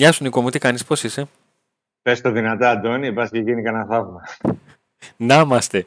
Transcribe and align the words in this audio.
Να 0.00 0.06
είμαστε. 0.06 0.12
Γεια 0.12 0.12
σου 0.12 0.22
Νικό 0.22 0.40
μου, 0.40 0.50
τι 0.50 0.58
κάνεις, 0.58 0.84
πώς 0.84 1.04
είσαι; 1.04 1.28
Πες 2.02 2.20
το 2.20 2.30
δυνατά 2.30 2.70
Αντώνη, 2.70 3.12
πας 3.12 3.30
και 3.30 3.38
γίνει 3.38 3.62
κανένα 3.62 3.86
θαύμα. 3.86 4.22
Να 5.16 5.40
είμαστε. 5.40 5.86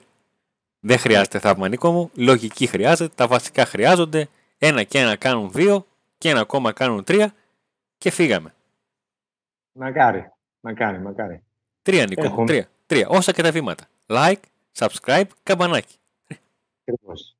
Δεν 0.79 0.97
χρειάζεται 0.97 1.39
θαύμα 1.39 1.67
Νικό 1.67 1.91
μου, 1.91 2.11
λογική 2.15 2.67
χρειάζεται, 2.67 3.13
τα 3.15 3.27
βασικά 3.27 3.65
χρειάζονται, 3.65 4.29
ένα 4.57 4.83
και 4.83 4.99
ένα 4.99 5.15
κάνουν 5.15 5.51
δύο 5.51 5.85
και 6.17 6.29
ένα 6.29 6.39
ακόμα 6.39 6.71
κάνουν 6.71 7.03
τρία 7.03 7.33
και 7.97 8.11
φύγαμε. 8.11 8.53
Μακάρι, 9.71 10.31
μακάρι, 10.59 10.99
μακάρι. 10.99 11.43
Τρία 11.81 12.05
Νικό 12.05 12.29
μου, 12.29 12.45
τρία, 12.45 12.67
τρία, 12.85 13.07
όσα 13.07 13.31
και 13.31 13.41
τα 13.41 13.51
βήματα. 13.51 13.85
Like, 14.07 14.41
subscribe, 14.77 15.27
καμπανάκι. 15.43 15.95
Ακριβώς. 16.81 17.35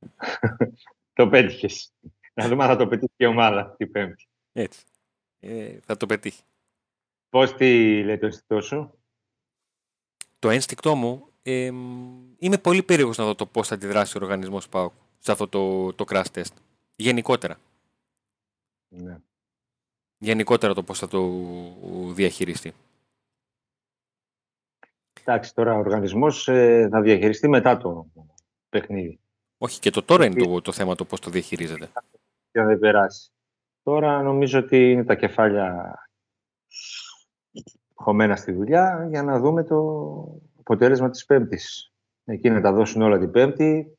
το 1.18 1.28
πέτυχες. 1.28 1.92
Να 2.34 2.48
δούμε 2.48 2.64
αν 2.64 2.70
θα 2.70 2.76
το 2.76 2.88
πετύχει 2.88 3.14
και 3.18 3.24
η 3.24 3.28
ομάδα 3.28 3.76
την 3.78 3.92
Πέμπτη. 3.92 4.28
Έτσι. 4.54 4.84
Ε, 5.40 5.78
θα 5.86 5.98
το 5.98 6.06
πετύχει. 6.06 6.42
Πώς 7.34 7.54
τι 7.54 8.04
λέει 8.04 8.18
το 8.18 8.26
αισθητό 8.26 8.62
σου; 8.62 8.94
Το 10.40 10.50
ένστικτό 10.50 10.96
μου, 10.96 11.28
ε, 11.44 11.66
είμαι 12.38 12.58
πολύ 12.62 12.84
περίεργος 12.84 13.18
να 13.18 13.26
δω 13.26 13.36
το 13.36 13.46
πώς 13.46 13.68
θα 13.68 13.76
αντιδράσει 13.76 14.18
ο 14.18 14.20
οργανισμός 14.24 14.70
ΠΑΟΚ 14.70 14.94
σε 15.20 15.32
αυτό 15.32 15.48
το, 15.48 15.94
το 15.94 16.06
crash 16.08 16.26
test. 16.34 16.54
Γενικότερα. 16.96 17.58
Ναι. 18.88 19.18
Γενικότερα 20.18 20.74
το 20.74 20.84
πώς 20.84 21.00
θα 21.00 21.08
το 21.08 21.30
διαχειριστεί. 22.14 22.74
Εντάξει, 25.24 25.56
τώρα 25.56 25.74
ο 25.74 25.78
οργανισμός 25.78 26.48
ε, 26.48 26.88
θα 26.92 27.02
διαχειριστεί 27.02 27.48
μετά 27.48 27.78
το 27.78 28.08
παιχνίδι. 28.70 29.20
Όχι, 29.58 29.80
και 29.80 29.90
το 29.90 30.04
τώρα 30.04 30.26
είναι 30.26 30.44
το, 30.44 30.62
το 30.62 30.72
θέμα 30.72 30.96
το 30.96 31.06
πώς 31.06 31.20
το 31.20 31.30
διαχειρίζεται. 31.30 31.92
Και 32.52 32.60
να 32.60 32.66
δεν 32.66 32.80
περάσει. 32.80 33.32
Τώρα 33.84 34.22
νομίζω 34.22 34.60
ότι 34.60 34.92
είναι 34.92 35.04
τα 35.04 35.16
κεφάλια 35.16 35.98
χωμένα 38.04 38.36
στη 38.36 38.52
δουλειά 38.52 39.08
για 39.10 39.24
να 39.24 39.40
δούμε 39.40 39.64
το 39.64 39.80
αποτέλεσμα 40.60 41.10
της 41.10 41.26
Πέμπτης. 41.26 41.94
Εκεί 42.26 42.50
να 42.50 42.62
τα 42.62 42.74
δώσουν 42.74 43.02
όλα 43.02 43.20
την 43.20 43.32
Πέμπτη. 43.32 43.98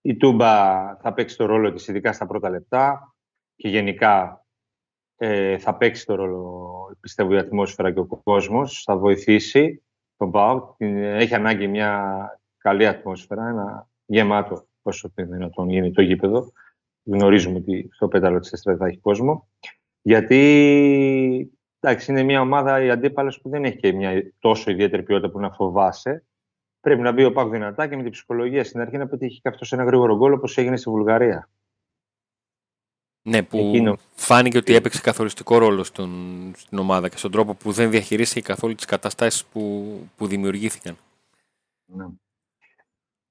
Η 0.00 0.16
Τούμπα 0.16 0.96
θα 0.96 1.12
παίξει 1.12 1.36
το 1.36 1.46
ρόλο 1.46 1.72
της, 1.72 1.88
ειδικά 1.88 2.12
στα 2.12 2.26
πρώτα 2.26 2.50
λεπτά 2.50 3.14
και 3.56 3.68
γενικά 3.68 4.44
ε, 5.16 5.58
θα 5.58 5.76
παίξει 5.76 6.06
το 6.06 6.14
ρόλο, 6.14 6.96
πιστεύω, 7.00 7.34
η 7.34 7.38
ατμόσφαιρα 7.38 7.92
και 7.92 7.98
ο 7.98 8.06
κόσμος. 8.06 8.82
Θα 8.82 8.96
βοηθήσει 8.96 9.82
τον 10.16 10.30
ΠΑΟΚ. 10.30 10.74
Έχει 10.78 11.34
ανάγκη 11.34 11.66
μια 11.66 12.40
καλή 12.56 12.86
ατμόσφαιρα, 12.86 13.48
ένα 13.48 13.88
γεμάτο 14.06 14.66
όσο 14.82 15.10
δυνατόν 15.14 15.68
γίνει 15.68 15.92
το 15.92 16.02
γήπεδο. 16.02 16.52
Γνωρίζουμε 17.04 17.56
ότι 17.56 17.88
στο 17.92 18.08
πέταλο 18.08 18.38
της 18.38 18.52
Εστράδας 18.52 18.80
θα 18.80 18.86
έχει 18.88 18.98
κόσμο. 18.98 19.48
Γιατί 20.02 21.58
εντάξει, 21.84 22.10
είναι 22.10 22.22
μια 22.22 22.40
ομάδα 22.40 22.82
η 22.82 22.90
αντίπαλος 22.90 23.40
που 23.40 23.48
δεν 23.48 23.64
έχει 23.64 23.76
και 23.76 23.92
μια 23.92 24.32
τόσο 24.38 24.70
ιδιαίτερη 24.70 25.02
ποιότητα 25.02 25.30
που 25.30 25.40
να 25.40 25.50
φοβάσαι. 25.50 26.24
Πρέπει 26.80 27.00
να 27.00 27.12
μπει 27.12 27.24
ο 27.24 27.32
Πάκ 27.32 27.50
δυνατά 27.50 27.88
και 27.88 27.96
με 27.96 28.02
την 28.02 28.10
ψυχολογία 28.12 28.64
στην 28.64 28.80
αρχή 28.80 28.96
να 28.96 29.06
πετύχει 29.06 29.40
και 29.40 29.48
αυτός 29.48 29.72
ένα 29.72 29.84
γρήγορο 29.84 30.16
γκολ 30.16 30.32
όπως 30.32 30.58
έγινε 30.58 30.76
στη 30.76 30.90
Βουλγαρία. 30.90 31.48
Ναι, 33.22 33.42
που 33.42 33.58
Εκείνο... 33.58 33.96
φάνηκε 34.14 34.58
ότι 34.58 34.74
έπαιξε 34.74 35.00
καθοριστικό 35.00 35.58
ρόλο 35.58 35.84
στον, 35.84 36.10
στην 36.56 36.78
ομάδα 36.78 37.08
και 37.08 37.16
στον 37.16 37.30
τρόπο 37.30 37.54
που 37.54 37.72
δεν 37.72 37.90
διαχειρίστηκε 37.90 38.40
καθόλου 38.40 38.74
τις 38.74 38.84
καταστάσεις 38.84 39.44
που, 39.44 39.84
που 40.16 40.26
δημιουργήθηκαν. 40.26 40.96
Ναι. 41.84 42.06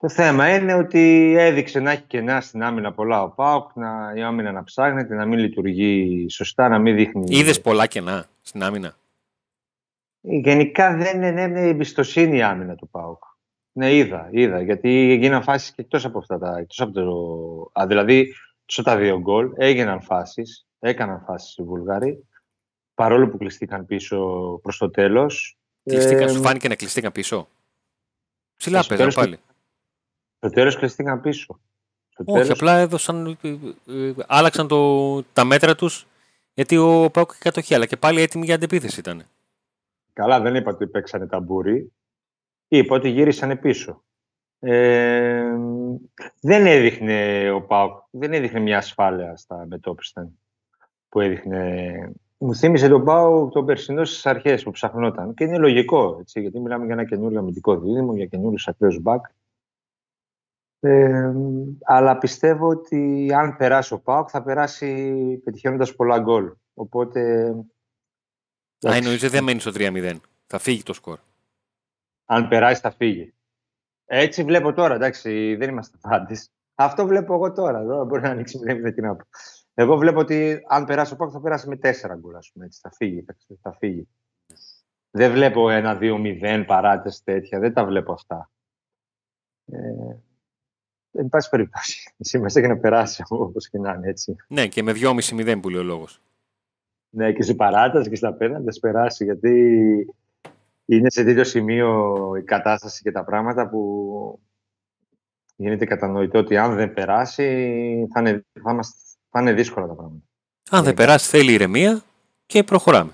Το 0.03 0.09
θέμα 0.09 0.55
είναι 0.55 0.73
ότι 0.73 1.35
έδειξε 1.37 1.79
να 1.79 1.91
έχει 1.91 2.01
κενά 2.01 2.41
στην 2.41 2.63
άμυνα 2.63 2.93
πολλά 2.93 3.23
ο 3.23 3.29
Πάοκ, 3.29 3.75
να, 3.75 4.13
η 4.15 4.21
άμυνα 4.21 4.51
να 4.51 4.63
ψάχνεται, 4.63 5.15
να 5.15 5.25
μην 5.25 5.39
λειτουργεί 5.39 6.25
σωστά, 6.29 6.69
να 6.69 6.79
μην 6.79 6.95
δείχνει. 6.95 7.37
Είδες 7.37 7.61
πολλά 7.61 7.87
κενά 7.87 8.25
στην 8.41 8.63
άμυνα; 8.63 8.95
Γενικά 10.21 10.95
δεν 10.95 11.21
είναι 11.21 11.61
η 11.61 11.67
εμπιστοσύνη 11.67 12.37
η 12.37 12.41
άμυνα 12.41 12.75
του 12.75 12.89
Πάοκ. 12.89 13.23
Ναι, 13.71 13.95
είδα, 13.95 14.29
είδα. 14.31 14.61
Γιατί 14.61 15.11
έγιναν 15.11 15.43
φάσεις 15.43 15.69
και 15.69 15.81
εκτός 15.81 16.05
από 16.05 16.17
αυτά 16.17 16.37
τα. 16.37 16.57
Εκτός 16.57 16.81
από 16.81 16.91
το, 16.91 17.81
α, 17.81 17.87
δηλαδή, 17.87 18.33
σε 18.65 18.83
τα 18.83 18.97
δύο 18.97 19.19
γκολ 19.19 19.51
έγιναν 19.55 20.01
φάσεις, 20.01 20.67
έκαναν 20.79 21.23
φάσεις 21.25 21.57
οι 21.57 21.63
Βουλγαροί, 21.63 22.27
παρόλο 22.93 23.29
που 23.29 23.37
κλειστήκαν 23.37 23.85
πίσω 23.85 24.17
προς 24.61 24.77
το 24.77 24.89
τέλος. 24.89 25.57
Κλειστήκαν, 25.83 26.27
ε, 26.27 26.31
σου 26.31 26.41
φάνηκε 26.41 26.67
να 26.67 26.75
κλειστήκαν 26.75 27.11
πίσω; 27.11 27.47
Ψηλά 28.57 28.85
παίζαν 28.87 29.11
πάλι. 29.13 29.39
Στο 30.43 30.51
τέλος 30.51 30.77
κλειστήκαν 30.77 31.21
πίσω. 31.21 31.59
Στο 32.09 32.23
Όχι, 32.25 32.41
τέλος... 32.41 32.49
απλά 32.49 32.77
έδωσαν, 32.77 33.37
ε, 33.41 33.47
ε, 33.87 34.13
άλλαξαν 34.27 34.67
το, 34.67 35.21
τα 35.23 35.43
μέτρα 35.43 35.75
τους 35.75 36.07
γιατί 36.53 36.77
ο 36.77 37.09
Πάουκ 37.11 37.31
είχε 37.31 37.39
κατοχή, 37.43 37.75
αλλά 37.75 37.85
και 37.85 37.97
πάλι 37.97 38.21
έτοιμοι 38.21 38.45
για 38.45 38.55
αντεπίθεση 38.55 38.99
ήταν. 38.99 39.23
Καλά, 40.13 40.39
δεν 40.39 40.55
είπα 40.55 40.71
ότι 40.71 40.87
παίξανε 40.87 41.27
ταμπούρι. 41.27 41.91
Είπα 42.67 42.95
ότι 42.95 43.09
γύρισαν 43.09 43.59
πίσω. 43.59 44.03
Ε, 44.59 45.51
δεν 46.41 46.65
έδειχνε 46.65 47.49
ο 47.51 47.61
Πάουκ, 47.61 47.97
δεν 48.09 48.33
έδειχνε 48.33 48.59
μια 48.59 48.77
ασφάλεια 48.77 49.35
στα 49.35 49.65
μετώπιστα 49.67 50.29
που 51.09 51.19
έδειχνε. 51.19 52.11
Μου 52.37 52.55
θύμισε 52.55 52.87
τον 52.87 53.03
Πάουκ 53.03 53.51
τον 53.51 53.65
περσινό 53.65 54.05
στις 54.05 54.25
αρχές 54.25 54.63
που 54.63 54.71
ψαχνόταν. 54.71 55.33
Και 55.33 55.43
είναι 55.43 55.57
λογικό, 55.57 56.17
έτσι, 56.19 56.41
γιατί 56.41 56.59
μιλάμε 56.59 56.85
για 56.85 56.93
ένα 56.93 57.05
καινούριο 57.05 57.39
αμυντικό 57.39 57.79
δίδυμο, 57.79 58.15
για 58.15 58.25
καινούριους 58.25 58.67
ακραίους 58.67 58.99
μπακ. 58.99 59.25
Ε, 60.85 61.33
αλλά 61.83 62.17
πιστεύω 62.17 62.67
ότι 62.67 63.29
αν 63.33 63.55
περάσει 63.55 63.93
ο 63.93 63.99
ΠΑΟΚ 63.99 64.27
θα 64.31 64.43
περάσει 64.43 65.41
πετυχαίνοντας 65.43 65.95
πολλά 65.95 66.19
γκολ. 66.19 66.53
Οπότε... 66.73 67.49
Α, 68.87 68.95
εννοείς 68.95 69.29
δεν 69.29 69.43
μένει 69.43 69.59
στο 69.59 69.71
3-0. 69.73 70.15
Θα 70.47 70.59
φύγει 70.59 70.83
το 70.83 70.93
σκορ. 70.93 71.19
Αν 72.25 72.47
περάσει 72.47 72.81
θα 72.81 72.91
φύγει. 72.91 73.33
Έτσι 74.05 74.43
βλέπω 74.43 74.73
τώρα, 74.73 74.95
εντάξει, 74.95 75.55
δεν 75.55 75.69
είμαστε 75.69 75.97
πάντες. 76.01 76.51
Αυτό 76.75 77.05
βλέπω 77.05 77.33
εγώ 77.33 77.51
τώρα. 77.51 77.79
Εδώ 77.79 78.05
μπορεί 78.05 78.21
να 78.21 78.29
ανοίξει 78.29 78.59
με 78.81 78.91
την 78.91 79.05
άπο. 79.05 79.23
Εγώ 79.73 79.97
βλέπω 79.97 80.19
ότι 80.19 80.61
αν 80.67 80.85
περάσει 80.85 81.13
ο 81.13 81.15
ΠΑΟΚ 81.15 81.31
θα 81.33 81.41
περάσει 81.41 81.67
με 81.67 81.79
4 81.81 81.91
γκολ, 82.19 82.35
ας 82.35 82.51
πούμε. 82.53 82.65
Έτσι, 82.65 82.79
θα 82.81 82.91
φύγει. 82.91 83.25
Θα 83.61 83.73
φύγει. 83.73 84.07
Δεν 85.11 85.31
βλέπω 85.31 85.69
ένα 85.69 85.97
2-0 86.01 86.63
παράτες 86.67 87.23
τέτοια. 87.23 87.59
Δεν 87.59 87.73
τα 87.73 87.85
βλέπω 87.85 88.13
αυτά. 88.13 88.51
Ε, 89.65 90.15
Εν 91.13 91.29
πάση 91.29 91.49
περιπτώσει. 91.49 92.13
Σήμερα 92.19 92.53
έχει 92.55 92.67
να 92.67 92.77
περάσει 92.77 93.23
όπως 93.27 93.69
και 93.69 93.77
να 93.77 93.93
είναι 93.93 94.09
έτσι. 94.09 94.35
Ναι, 94.47 94.67
και 94.67 94.83
με 94.83 94.91
2,5-0 94.95 95.59
που 95.61 95.69
λέει 95.69 95.81
ο 95.81 95.83
λόγος. 95.83 96.21
Ναι, 97.09 97.31
και 97.31 97.43
στην 97.43 97.55
παράταση 97.55 98.09
και 98.09 98.15
στα 98.15 98.33
πέναντα 98.33 98.71
περάσει. 98.81 99.23
Γιατί 99.23 99.53
είναι 100.85 101.09
σε 101.09 101.23
τέτοιο 101.23 101.43
σημείο 101.43 102.31
η 102.37 102.43
κατάσταση 102.43 103.01
και 103.01 103.11
τα 103.11 103.23
πράγματα 103.23 103.69
που 103.69 104.39
γίνεται 105.55 105.85
κατανοητό 105.85 106.39
ότι 106.39 106.57
αν 106.57 106.75
δεν 106.75 106.93
περάσει 106.93 107.43
θα 108.13 108.19
είναι, 108.19 108.45
θα 108.63 108.73
μας, 108.73 109.17
θα 109.29 109.41
είναι 109.41 109.53
δύσκολα 109.53 109.87
τα 109.87 109.93
πράγματα. 109.93 110.25
Αν 110.69 110.83
δεν 110.83 110.93
περάσει 110.93 111.29
θέλει 111.29 111.53
ηρεμία 111.53 112.03
και 112.45 112.63
προχωράμε. 112.63 113.11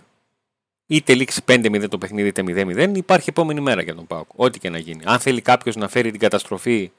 Είτε 0.85 1.13
λήξει 1.13 1.43
5-0 1.47 1.85
το 1.89 1.97
παιχνίδι 1.97 2.27
είτε 2.27 2.43
0-0 2.45 2.95
υπάρχει 2.95 3.29
επόμενη 3.29 3.61
μέρα 3.61 3.81
για 3.81 3.95
τον 3.95 4.07
Πάοκ. 4.07 4.27
Ό,τι 4.35 4.59
και 4.59 4.69
να 4.69 4.77
γίνει. 4.77 5.03
Αν 5.05 5.19
θέλει 5.19 5.41
κάποιος 5.41 5.75
να 5.75 5.87
φέρει 5.87 6.11
την 6.11 6.19
καταστροφή 6.19 6.91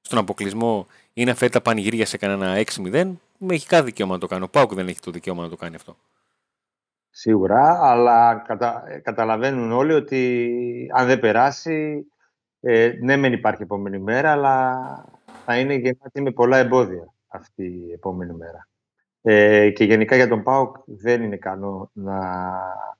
στον 0.00 0.18
αποκλεισμό 0.18 0.86
ή 1.12 1.24
να 1.24 1.34
φέρει 1.34 1.52
τα 1.52 1.60
πανηγύρια 1.60 2.06
σε 2.06 2.16
κανένα 2.16 2.64
6-0, 2.76 3.12
με 3.38 3.54
έχει 3.54 3.66
κάθε 3.66 3.84
δικαίωμα 3.84 4.12
να 4.12 4.20
το 4.20 4.26
κάνει. 4.26 4.42
Ο 4.42 4.48
Πάουκ 4.48 4.74
δεν 4.74 4.88
έχει 4.88 5.00
το 5.00 5.10
δικαίωμα 5.10 5.42
να 5.42 5.48
το 5.48 5.56
κάνει 5.56 5.74
αυτό. 5.74 5.96
Σίγουρα, 7.10 7.80
αλλά 7.82 8.34
κατα... 8.46 9.00
καταλαβαίνουν 9.02 9.72
όλοι 9.72 9.92
ότι 9.92 10.90
αν 10.94 11.06
δεν 11.06 11.20
περάσει, 11.20 12.06
ε, 12.60 12.92
ναι 13.00 13.16
μεν 13.16 13.32
υπάρχει 13.32 13.62
επόμενη 13.62 13.98
μέρα, 13.98 14.32
αλλά 14.32 14.78
θα 15.44 15.58
είναι 15.58 15.74
γεμάτη 15.74 16.20
με 16.20 16.30
πολλά 16.30 16.56
εμπόδια 16.56 17.12
αυτή 17.28 17.64
η 17.64 17.92
επόμενη 17.92 18.32
μέρα. 18.32 18.68
Ε, 19.22 19.70
και 19.70 19.84
γενικά 19.84 20.16
για 20.16 20.28
τον 20.28 20.42
ΠΑΟΚ 20.42 20.76
δεν 20.84 21.22
είναι 21.22 21.36
καλό 21.36 21.90
να 21.92 22.20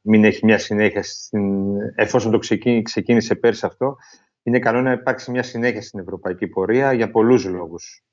μην 0.01 0.25
έχει 0.25 0.45
μια 0.45 0.59
συνέχεια, 0.59 1.03
στην... 1.03 1.77
εφόσον 1.95 2.33
το 2.33 2.39
ξεκίνησε 2.83 3.35
πέρσι 3.35 3.67
αυτό, 3.67 3.97
είναι 4.49 4.59
καλό 4.59 4.81
να 4.81 4.93
υπάρξει 4.93 5.31
μια 5.31 5.43
συνέχεια 5.43 5.83
στην 5.83 6.01
ευρωπαϊκή 6.01 6.47
πορεία 6.47 6.93
για 6.93 7.11
πολλούς 7.11 7.45
λόγους. 7.45 8.05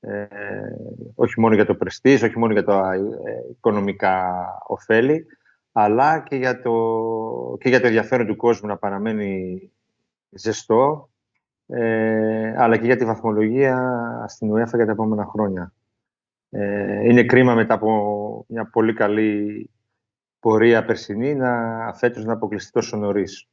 Ε, 0.00 0.26
όχι 1.14 1.40
μόνο 1.40 1.54
για 1.54 1.66
το 1.66 1.74
πρεστής, 1.74 2.22
όχι 2.22 2.38
μόνο 2.38 2.52
για 2.52 2.64
τα 2.64 2.94
ε, 2.94 3.50
οικονομικά 3.50 4.44
ωφέλη, 4.66 5.26
αλλά 5.72 6.20
και 6.20 6.36
για, 6.36 6.62
το, 6.62 6.72
και 7.60 7.68
για 7.68 7.80
το 7.80 7.86
ενδιαφέρον 7.86 8.26
του 8.26 8.36
κόσμου 8.36 8.68
να 8.68 8.76
παραμένει 8.76 9.62
ζεστό, 10.30 11.10
ε, 11.66 12.54
αλλά 12.56 12.76
και 12.76 12.86
για 12.86 12.96
τη 12.96 13.04
βαθμολογία 13.04 14.00
στην 14.28 14.52
UEFA 14.52 14.74
για 14.74 14.86
τα 14.86 14.92
επόμενα 14.92 15.24
χρόνια. 15.24 15.72
Ε, 16.50 17.08
είναι 17.08 17.24
κρίμα 17.24 17.54
μετά 17.54 17.74
από 17.74 18.44
μια 18.48 18.64
πολύ 18.70 18.92
καλή 18.92 19.70
πορεία 20.40 20.84
περσινή 20.84 21.34
να 21.34 21.92
φέτος 21.94 22.24
να 22.24 22.32
αποκλειστεί 22.32 22.72
τόσο 22.72 22.96
νωρίς. 22.96 23.48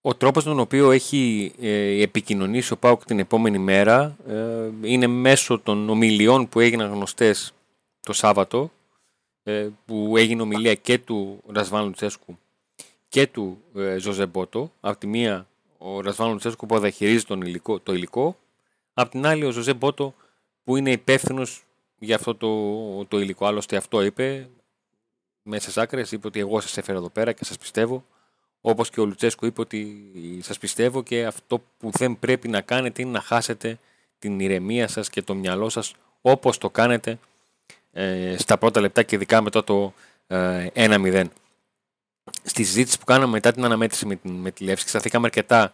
Ο 0.00 0.14
τρόπος 0.14 0.44
τον 0.44 0.58
οποίο 0.58 0.90
έχει 0.90 1.52
ε, 1.60 2.02
επικοινωνήσει 2.02 2.72
ο 2.72 2.76
Πάουκ 2.76 3.04
την 3.04 3.18
επόμενη 3.18 3.58
μέρα 3.58 4.16
ε, 4.28 4.70
είναι 4.82 5.06
μέσω 5.06 5.58
των 5.58 5.88
ομιλιών 5.88 6.48
που 6.48 6.60
έγιναν 6.60 6.92
γνωστές 6.92 7.52
το 8.00 8.12
Σάββατο 8.12 8.70
ε, 9.42 9.68
που 9.86 10.16
έγινε 10.16 10.42
ομιλία 10.42 10.74
και 10.74 10.98
του 10.98 11.42
Ρασβάν 11.46 11.84
Λουτσέσκου 11.84 12.38
και 13.08 13.26
του 13.26 13.62
ε, 13.74 13.96
Ζωζεμπότο. 13.96 14.72
Από 14.80 14.98
τη 14.98 15.06
μία 15.06 15.46
ο 15.78 16.00
Ρασβάν 16.00 16.30
Λουτσέσκου 16.30 16.66
που 16.66 16.78
διαχειρίζει 16.78 17.24
τον 17.24 17.40
υλικό, 17.40 17.80
το 17.80 17.92
υλικό, 17.92 18.36
από 18.94 19.10
την 19.10 19.26
άλλη 19.26 19.44
ο 19.44 19.50
Ζωζεμπότο 19.50 20.14
που 20.64 20.76
είναι 20.76 20.90
υπεύθυνος 20.90 21.64
για 21.98 22.14
αυτό 22.16 22.34
το, 22.34 23.04
το 23.04 23.20
υλικό. 23.20 23.46
Άλλωστε 23.46 23.76
αυτό 23.76 24.02
είπε 24.02 24.48
μέσα 25.42 25.70
στι 25.70 25.80
άκρες, 25.80 26.12
είπε 26.12 26.26
ότι 26.26 26.40
εγώ 26.40 26.60
σας 26.60 26.76
έφερα 26.76 26.98
εδώ 26.98 27.08
πέρα 27.08 27.32
και 27.32 27.44
σας 27.44 27.58
πιστεύω. 27.58 28.04
Όπως 28.60 28.90
και 28.90 29.00
ο 29.00 29.04
Λουτσέσκου 29.04 29.46
είπε 29.46 29.60
ότι 29.60 30.12
σας 30.42 30.58
πιστεύω 30.58 31.02
και 31.02 31.26
αυτό 31.26 31.62
που 31.78 31.90
δεν 31.90 32.18
πρέπει 32.18 32.48
να 32.48 32.60
κάνετε 32.60 33.02
είναι 33.02 33.10
να 33.10 33.20
χάσετε 33.20 33.78
την 34.18 34.40
ηρεμία 34.40 34.88
σας 34.88 35.10
και 35.10 35.22
το 35.22 35.34
μυαλό 35.34 35.68
σας 35.68 35.94
όπως 36.20 36.58
το 36.58 36.70
κάνετε 36.70 37.18
ε, 37.92 38.36
στα 38.38 38.58
πρώτα 38.58 38.80
λεπτά 38.80 39.02
και 39.02 39.14
ειδικά 39.14 39.42
μετά 39.42 39.64
το 39.64 39.92
ε, 40.26 40.66
1-0. 40.74 41.24
Στη 42.42 42.64
συζήτηση 42.64 42.98
που 42.98 43.04
κάναμε 43.04 43.32
μετά 43.32 43.52
την 43.52 43.64
αναμέτρηση 43.64 44.06
με, 44.06 44.16
την, 44.16 44.30
με 44.32 44.50
τη 44.50 44.64
Λεύση, 44.64 44.88
σταθήκαμε 44.88 45.26
αρκετά 45.26 45.72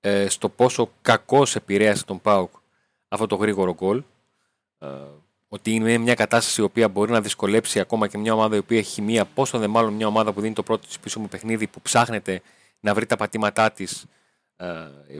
ε, 0.00 0.28
στο 0.28 0.48
πόσο 0.48 0.92
κακός 1.02 1.56
επηρέασε 1.56 2.04
τον 2.04 2.20
Πάουκ 2.20 2.50
αυτό 3.08 3.26
το 3.26 3.36
γρήγορο 3.36 3.74
γκολ. 3.74 4.02
Ε, 5.52 5.54
ότι 5.54 5.70
είναι 5.70 5.98
μια 5.98 6.14
κατάσταση 6.14 6.60
η 6.60 6.64
οποία 6.64 6.88
μπορεί 6.88 7.10
να 7.10 7.20
δυσκολέψει 7.20 7.80
ακόμα 7.80 8.08
και 8.08 8.18
μια 8.18 8.32
ομάδα 8.32 8.56
η 8.56 8.58
οποία 8.58 8.78
έχει 8.78 9.02
μία, 9.02 9.24
πόσο 9.24 9.58
δε 9.58 9.66
μάλλον 9.66 9.92
μια 9.92 10.06
ομάδα 10.06 10.32
που 10.32 10.40
δίνει 10.40 10.54
το 10.54 10.62
πρώτο 10.62 10.86
της 10.86 10.98
πίσω 10.98 11.20
μου 11.20 11.28
παιχνίδι, 11.28 11.66
που 11.66 11.80
ψάχνεται 11.80 12.42
να 12.80 12.94
βρει 12.94 13.06
τα 13.06 13.16
πατήματά 13.16 13.70
της, 13.70 14.04
ε, 14.56 14.66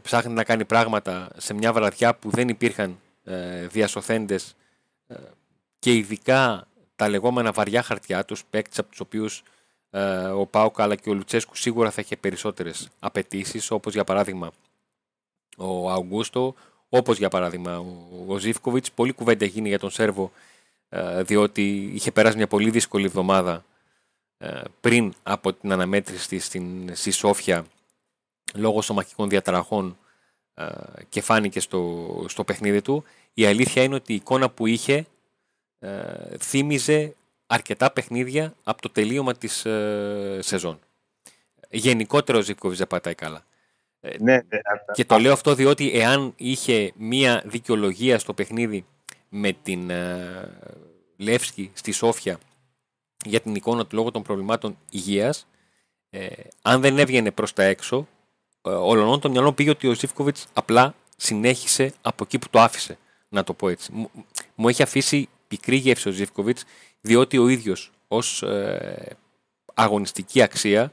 ψάχνεται 0.03 0.35
να 0.35 0.45
κάνει 0.45 0.65
πράγματα 0.65 1.29
σε 1.37 1.55
μια 1.55 1.73
βραδιά 1.73 2.15
που 2.15 2.31
δεν 2.31 2.49
υπήρχαν 2.49 2.99
ε, 3.25 3.67
διασωθέντες 3.67 4.55
ε, 5.07 5.15
και 5.79 5.95
ειδικά 5.95 6.67
τα 6.97 7.09
λεγόμενα 7.09 7.53
βαριά 7.53 7.83
χαρτιά 7.83 8.25
τους, 8.25 8.45
παίκτες 8.45 8.79
από 8.79 8.89
τους 8.89 9.01
οποίους 9.01 9.43
ε, 9.91 10.27
ο 10.27 10.47
Πάουκ 10.47 10.81
αλλά 10.81 10.95
και 10.95 11.11
ο 11.11 11.15
Λουτσέσκου 11.15 11.57
σίγουρα 11.57 11.91
θα 11.91 12.01
είχε 12.01 12.17
περισσότερες 12.17 12.89
απαιτήσεις, 12.99 13.71
όπως 13.71 13.93
για 13.93 14.05
παράδειγμα 14.05 14.51
ο 15.57 15.91
Αουγκούστο, 15.91 16.55
όπως 16.95 17.19
για 17.19 17.29
παράδειγμα 17.29 17.79
ο, 17.79 18.35
ο 18.35 18.81
Πολύ 18.95 19.13
κουβέντα 19.13 19.45
γίνει 19.45 19.69
για 19.69 19.79
τον 19.79 19.91
Σέρβο 19.91 20.33
ε, 20.89 21.23
διότι 21.23 21.91
είχε 21.95 22.13
περάσει 22.13 22.37
μια 22.37 22.47
πολύ 22.47 22.71
δύσκολη 22.71 23.05
εβδομάδα 23.05 23.65
ε, 24.39 24.61
πριν 24.81 25.15
από 25.23 25.53
την 25.53 25.73
αναμέτρηση 25.73 26.29
της 26.29 26.45
στην, 26.45 26.97
στη 26.97 27.11
Σόφια 27.11 27.65
λόγω 28.55 28.83
σωματικών 28.83 29.29
διαταραχών 29.29 29.99
ε, 30.55 30.65
και 31.09 31.21
φάνηκε 31.21 31.61
στο, 31.61 32.25
στο 32.29 32.45
παιχνίδι 32.45 32.83
του. 32.83 33.05
Η 33.35 33.47
αλήθεια 33.47 33.83
είναι 33.83 33.95
ότι 33.95 34.13
η 34.13 34.17
εικόνα 34.17 34.51
που 34.51 34.67
είχε 34.67 35.07
θύμιζε 36.39 37.15
αρκετά 37.47 37.91
παιχνίδια 37.91 38.55
από 38.65 38.83
το 38.83 38.91
τελείωμα 38.91 39.35
της 39.35 39.67
σεζόν. 40.39 40.79
Γενικότερα 41.71 42.39
ο 42.39 42.41
Ζήφκοβιτς 42.41 42.79
δεν 42.79 42.89
πατάει 42.89 43.15
καλά. 43.15 43.45
Ε, 44.05 44.17
ναι, 44.19 44.33
ναι, 44.33 44.43
και 44.93 45.05
το 45.05 45.19
λέω 45.19 45.33
αυτό 45.33 45.55
διότι 45.55 45.91
εάν 45.93 46.33
είχε 46.37 46.93
μία 46.97 47.43
δικαιολογία 47.47 48.19
στο 48.19 48.35
παιχνίδι 48.35 48.85
με 49.29 49.53
την 49.63 49.91
ε, 49.91 50.51
Λεύσκη 51.17 51.71
στη 51.75 51.93
Σόφια 51.93 52.39
για 53.25 53.41
την 53.41 53.55
εικόνα 53.55 53.87
του 53.87 53.97
λόγω 53.97 54.11
των 54.11 54.23
προβλημάτων 54.23 54.79
υγείας, 54.91 55.47
ε, 56.11 56.29
αν 56.63 56.81
δεν 56.81 56.99
έβγαινε 56.99 57.31
προς 57.31 57.53
τα 57.53 57.63
έξω, 57.63 58.09
ε, 58.63 58.71
όλων 58.71 59.21
το 59.21 59.31
μυαλό 59.31 59.53
πήγε 59.53 59.71
ότι 59.71 59.89
ο 59.89 59.95
Ζήφκοβιτς 59.95 60.47
απλά 60.53 60.95
συνέχισε 61.17 61.93
από 62.03 62.25
εκεί 62.25 62.39
που 62.39 62.49
το 62.51 62.61
άφησε, 62.61 62.99
να 63.29 63.45
το 63.45 63.55
πω 63.55 63.69
έτσι. 63.69 63.93
Μου, 63.93 64.11
μου 64.55 64.69
έχει 64.69 64.83
αφήσει 64.83 65.29
πικρή 65.49 65.77
γεύση 65.77 66.09
ο 66.09 66.13
Ζήφκοβιτς, 66.13 66.65
διότι 67.01 67.39
ο 67.39 67.49
ίδιος 67.49 67.91
ως 68.09 68.43
ε, 68.43 69.17
αγωνιστική 69.75 70.43
αξία 70.43 70.93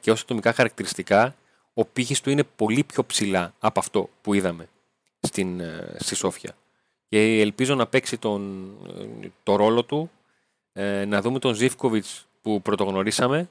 και 0.00 0.10
ως 0.10 0.22
ατομικά 0.22 0.52
χαρακτηριστικά 0.52 1.34
ο 1.74 1.84
πύχης 1.84 2.20
του 2.20 2.30
είναι 2.30 2.44
πολύ 2.56 2.84
πιο 2.84 3.04
ψηλά 3.04 3.54
από 3.58 3.80
αυτό 3.80 4.08
που 4.22 4.34
είδαμε 4.34 4.68
στην, 5.20 5.60
ε, 5.60 5.96
στη 5.98 6.14
Σόφια. 6.14 6.56
Και 7.08 7.40
ελπίζω 7.40 7.74
να 7.74 7.86
παίξει 7.86 8.18
τον, 8.18 8.70
ε, 9.22 9.28
το 9.42 9.56
ρόλο 9.56 9.84
του, 9.84 10.10
ε, 10.72 11.04
να 11.04 11.20
δούμε 11.20 11.38
τον 11.38 11.54
Ζήφκοβιτς 11.54 12.26
που 12.42 12.62
πρωτογνωρίσαμε. 12.62 13.48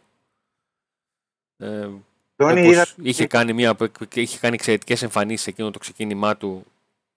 Ε, 1.58 1.90
είχε, 3.02 3.28
κάνει 3.28 3.54
μια, 3.54 3.78
είχε 4.14 4.40
κάνει 4.40 4.54
εξαιρετικές 4.54 5.02
εμφανίσεις 5.02 5.48
εκείνο 5.48 5.72
το 5.72 5.80
ξεκίνημά 5.80 6.38
του. 6.38 6.66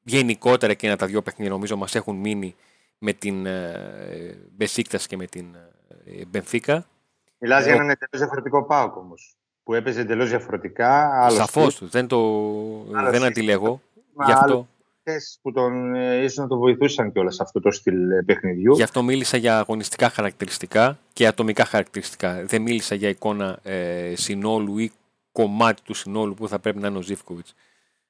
Γενικότερα 0.02 0.74
και 0.74 0.86
ένα 0.86 0.96
τα 0.96 1.06
δυο 1.06 1.22
παιχνίδια 1.22 1.52
νομίζω 1.52 1.76
μας 1.76 1.94
έχουν 1.94 2.16
μείνει 2.16 2.54
με 2.98 3.12
την 3.12 3.46
ε, 3.46 4.48
Μπεσίκτας 4.56 5.06
και 5.06 5.16
με 5.16 5.26
την 5.26 5.54
ε, 6.04 6.24
Μπενφίκα. 6.24 6.86
Μιλάς 7.38 7.64
για 7.64 7.74
έναν 7.74 7.90
εντελώς 7.90 8.18
διαφορετικό 8.18 8.64
πάοκ 8.64 8.96
όμως 8.96 9.36
που 9.66 9.74
έπαιζε 9.74 10.00
εντελώς 10.00 10.28
διαφορετικά. 10.28 11.10
Σαφώς. 11.30 11.88
Δεν, 11.88 12.06
το... 12.06 12.20
δεν 13.10 13.24
αντιλέγω. 13.24 13.80
Γι' 14.24 14.32
αυτό. 14.32 14.68
που 15.42 15.52
τον, 15.52 15.94
ε, 15.94 16.16
ίσως 16.16 16.36
να 16.36 16.46
το 16.46 16.56
βοηθούσαν 16.56 17.12
κιόλας 17.12 17.34
σε 17.34 17.42
αυτό 17.42 17.60
το 17.60 17.70
στυλ 17.70 18.10
ε, 18.10 18.22
παιχνιδιού. 18.22 18.74
Γι' 18.74 18.82
αυτό 18.82 19.02
μίλησα 19.02 19.36
για 19.36 19.58
αγωνιστικά 19.58 20.08
χαρακτηριστικά 20.08 20.98
και 21.12 21.26
ατομικά 21.26 21.64
χαρακτηριστικά. 21.64 22.44
Δεν 22.44 22.62
μίλησα 22.62 22.94
για 22.94 23.08
εικόνα 23.08 23.58
ε, 23.62 24.12
συνόλου 24.16 24.78
ή 24.78 24.92
κομμάτι 25.32 25.82
του 25.82 25.94
συνόλου 25.94 26.34
που 26.34 26.48
θα 26.48 26.58
πρέπει 26.58 26.78
να 26.78 26.88
είναι 26.88 26.98
ο 26.98 27.02
Ζήφκοβιτς. 27.02 27.54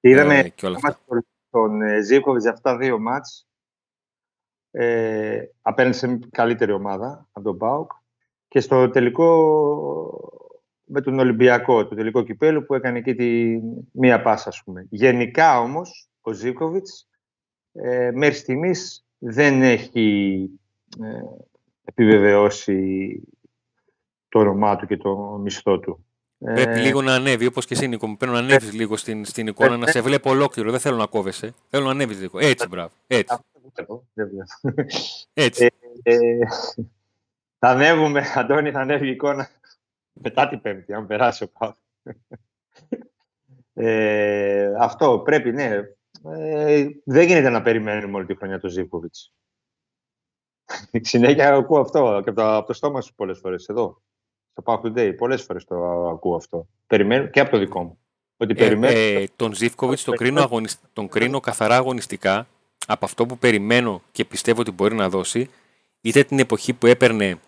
Είδαμε 0.00 0.38
ε, 0.38 0.48
και 0.48 0.66
όλα 0.66 0.76
αυτά. 0.76 0.98
τον 1.50 1.82
ε, 1.82 2.00
Ζήφκοβιτς 2.00 2.42
για 2.42 2.52
αυτά 2.52 2.70
τα 2.70 2.76
δύο 2.76 2.98
μάτς 2.98 3.46
ε, 4.70 5.40
απέναντι 5.62 5.96
σε 5.96 6.18
καλύτερη 6.30 6.72
ομάδα 6.72 7.28
από 7.32 7.44
τον 7.44 7.58
Πάουκ 7.58 7.90
και 8.48 8.60
στο 8.60 8.90
τελικό 8.90 10.35
με 10.86 11.00
τον 11.00 11.18
Ολυμπιακό, 11.18 11.86
το 11.86 11.94
τελικό 11.94 12.22
κυπέλο 12.22 12.62
που 12.62 12.74
έκανε 12.74 12.98
εκεί 12.98 13.14
τη 13.14 13.58
μία 13.92 14.22
πάσα, 14.22 14.48
ας 14.48 14.62
πούμε. 14.64 14.86
Γενικά 14.90 15.60
όμως, 15.60 16.08
ο 16.20 16.32
Ζίκοβιτς 16.32 17.08
ε, 17.72 18.10
μέχρι 18.14 18.36
στιγμής 18.36 19.04
δεν 19.18 19.62
έχει 19.62 20.50
ε, 21.02 21.20
επιβεβαιώσει 21.84 23.20
το 24.28 24.38
όνομά 24.38 24.76
του 24.76 24.86
και 24.86 24.96
το 24.96 25.16
μισθό 25.42 25.78
του. 25.78 26.06
Πρέπει 26.38 26.78
ε, 26.78 26.82
λίγο 26.82 27.02
να 27.02 27.14
ανέβει, 27.14 27.46
όπως 27.46 27.66
και 27.66 27.74
εσύ 27.74 27.88
Νίκο 27.88 28.06
μου. 28.06 28.16
Πρέπει 28.16 28.32
να 28.32 28.38
ανέβεις 28.38 28.68
ε, 28.68 28.72
λίγο 28.72 28.96
στην, 28.96 29.24
στην 29.24 29.46
εικόνα, 29.46 29.74
ε, 29.74 29.76
να 29.76 29.86
σε 29.86 30.00
βλέπω 30.00 30.30
ολόκληρο. 30.30 30.70
Δεν 30.70 30.80
θέλω 30.80 30.96
να 30.96 31.06
κόβεσαι. 31.06 31.54
Θέλω 31.68 31.84
να 31.84 31.90
ανέβεις 31.90 32.20
λίγο. 32.20 32.38
Έτσι, 32.38 32.68
μπράβο. 32.68 32.90
Έτσι. 33.06 33.36
Έτσι. 35.34 35.68
θα 37.58 37.68
ανέβουμε, 37.68 38.22
Αντώνη, 38.34 38.70
θα 38.70 38.80
ανέβει 38.80 39.06
η 39.06 39.10
εικόνα 39.10 39.48
μετά 40.22 40.48
την 40.48 40.60
Πέμπτη, 40.60 40.92
αν 40.92 41.06
περάσει 41.06 41.44
ο 41.44 41.48
Πάου. 41.58 41.74
ε, 43.72 44.74
αυτό 44.78 45.18
πρέπει, 45.18 45.52
ναι. 45.52 45.80
Ε, 46.24 46.86
δεν 47.04 47.26
γίνεται 47.26 47.50
να 47.50 47.62
περιμένουμε 47.62 48.16
όλη 48.16 48.26
τη 48.26 48.34
χρονιά 48.34 48.60
το 48.60 48.68
Ζήπκοβιτς. 48.68 49.32
Συνέχεια 51.00 51.54
ακούω 51.54 51.80
αυτό 51.80 52.20
και 52.24 52.30
από 52.30 52.40
το, 52.40 52.56
από 52.56 52.66
το 52.66 52.72
στόμα 52.72 53.00
σου 53.00 53.14
πολλές 53.14 53.38
φορές 53.38 53.68
εδώ. 53.68 54.02
Στο 54.50 54.62
Path 54.66 54.80
Today, 54.86 55.14
πολλές 55.16 55.42
φορές 55.42 55.64
το 55.64 56.08
ακούω 56.08 56.36
αυτό. 56.36 56.68
Περιμένω 56.86 57.26
και 57.26 57.40
από 57.40 57.50
το 57.50 57.58
δικό 57.58 57.82
μου. 57.82 57.98
Ότι 58.36 58.52
ε, 58.52 58.54
περιμένω... 58.54 58.98
ε, 58.98 59.24
τον 59.36 59.54
Ζήφκοβιτς 59.54 60.04
τον 60.04 60.16
κρίνω, 60.16 60.48
τον 60.92 61.08
κρίνω 61.08 61.40
καθαρά 61.40 61.76
αγωνιστικά 61.76 62.46
από 62.86 63.04
αυτό 63.04 63.26
που 63.26 63.38
περιμένω 63.38 64.02
και 64.12 64.24
πιστεύω 64.24 64.60
ότι 64.60 64.70
μπορεί 64.70 64.94
να 64.94 65.08
δώσει 65.08 65.50
είτε 66.00 66.22
την 66.22 66.38
εποχή 66.38 66.72
που 66.72 66.86
έπαιρνε 66.86 67.38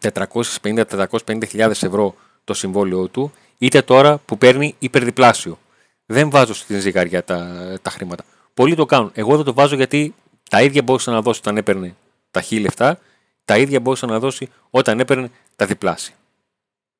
450-450 0.00 1.70
ευρώ 1.70 2.14
το 2.44 2.54
συμβόλαιο 2.54 3.08
του, 3.08 3.32
είτε 3.58 3.82
τώρα 3.82 4.18
που 4.18 4.38
παίρνει 4.38 4.74
υπερδιπλάσιο. 4.78 5.58
Δεν 6.06 6.30
βάζω 6.30 6.54
στην 6.54 6.80
ζυγαριά 6.80 7.24
τα, 7.24 7.56
τα 7.82 7.90
χρήματα. 7.90 8.24
Πολλοί 8.54 8.74
το 8.74 8.86
κάνουν. 8.86 9.10
Εγώ 9.14 9.36
δεν 9.36 9.44
το 9.44 9.54
βάζω 9.54 9.76
γιατί 9.76 10.14
τα 10.50 10.62
ίδια 10.62 10.82
μπορούσε 10.82 11.10
να 11.10 11.20
δώσει 11.20 11.40
όταν 11.40 11.56
έπαιρνε 11.56 11.94
τα 12.30 12.40
χίλια 12.40 12.62
λεφτά, 12.62 12.98
τα 13.44 13.58
ίδια 13.58 13.80
μπορούσε 13.80 14.06
να 14.06 14.18
δώσει 14.18 14.48
όταν 14.70 15.00
έπαιρνε 15.00 15.30
τα 15.56 15.66
διπλάσια. 15.66 16.14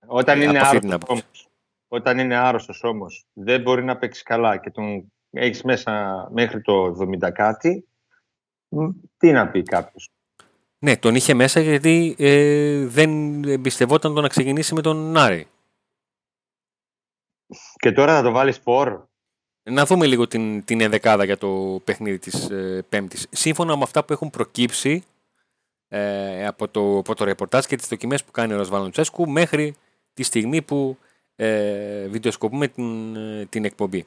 Όταν 0.06 0.40
ε, 0.40 0.44
είναι, 0.44 0.58
άρρωστος, 0.58 1.04
όμως, 1.06 1.48
όταν 1.88 2.18
είναι 2.18 2.36
άρρωστος 2.36 2.84
όμως, 2.84 3.24
δεν 3.32 3.60
μπορεί 3.60 3.84
να 3.84 3.96
παίξει 3.96 4.22
καλά 4.22 4.56
και 4.56 4.70
τον 4.70 5.12
έχεις 5.30 5.62
μέσα 5.62 6.28
μέχρι 6.32 6.60
το 6.60 6.96
70 7.22 7.32
κάτι, 7.32 7.88
τι 9.16 9.32
να 9.32 9.48
πει 9.48 9.62
κάποιος. 9.62 10.10
Ναι, 10.84 10.96
τον 10.96 11.14
είχε 11.14 11.34
μέσα 11.34 11.60
γιατί 11.60 12.14
ε, 12.18 12.86
δεν 12.86 13.42
εμπιστευόταν 13.44 14.14
το 14.14 14.20
να 14.20 14.28
ξεκινήσει 14.28 14.74
με 14.74 14.80
τον 14.80 14.96
Νάρη. 14.96 15.48
Και 17.76 17.92
τώρα 17.92 18.14
θα 18.16 18.22
το 18.22 18.30
βάλεις 18.30 18.56
σπορ. 18.56 19.04
Να 19.62 19.84
δούμε 19.84 20.06
λίγο 20.06 20.26
την, 20.28 20.64
την 20.64 20.80
ενδεκάδα 20.80 21.24
για 21.24 21.38
το 21.38 21.80
παιχνίδι 21.84 22.18
της 22.18 22.50
ε, 22.50 22.84
Πέμπτης. 22.88 23.26
Σύμφωνα 23.30 23.76
με 23.76 23.82
αυτά 23.82 24.04
που 24.04 24.12
έχουν 24.12 24.30
προκύψει 24.30 25.04
ε, 25.88 26.46
από, 26.46 26.68
το, 26.68 26.98
από 26.98 27.14
το 27.14 27.24
ρεπορτάζ 27.24 27.64
και 27.64 27.76
τις 27.76 27.88
δοκιμές 27.88 28.24
που 28.24 28.30
κάνει 28.30 28.52
ο 28.52 28.56
Ρασβάλλον 28.56 28.90
Τσέσκου 28.90 29.28
μέχρι 29.30 29.76
τη 30.14 30.22
στιγμή 30.22 30.62
που 30.62 30.98
ε, 31.36 32.06
βιντεοσκοπούμε 32.06 32.68
την, 32.68 33.16
ε, 33.16 33.46
την 33.46 33.64
εκπομπή. 33.64 34.06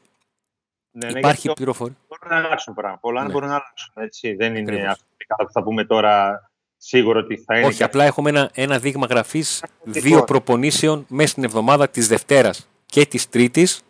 Ναι, 0.91 1.11
ναι, 1.11 1.19
Υπάρχει 1.19 1.41
γιατί 1.41 1.55
πληροφορία. 1.55 1.95
Μπορούν 2.07 2.29
να 2.29 2.45
αλλάξουν 2.45 2.73
πράγματα. 2.73 3.01
Πολλά 3.01 3.23
Ναι. 3.23 3.31
μπορούν 3.31 3.47
να 3.49 3.55
αλλάξουν. 3.55 3.93
Έτσι. 3.95 4.33
Δεν 4.33 4.55
είναι 4.55 4.71
Ακριβώς. 4.71 5.05
αυτό 5.27 5.45
που 5.45 5.51
θα 5.51 5.63
πούμε 5.63 5.85
τώρα 5.85 6.43
σίγουρο 6.85 7.19
ότι 7.19 7.37
θα 7.37 7.57
είναι. 7.57 7.67
Όχι, 7.67 7.83
απλά 7.83 8.03
έχουμε 8.03 8.29
ένα, 8.29 8.49
ένα 8.53 8.79
δείγμα 8.79 9.05
γραφής 9.05 9.59
Πραγματικό. 9.59 10.07
δύο 10.07 10.23
προπονήσεων 10.23 11.05
μέσα 11.09 11.29
στην 11.29 11.43
εβδομάδα 11.43 11.89
της 11.89 12.07
Δευτέρας 12.07 12.67
και 12.85 13.05
της 13.05 13.29
Τρίτης 13.29 13.81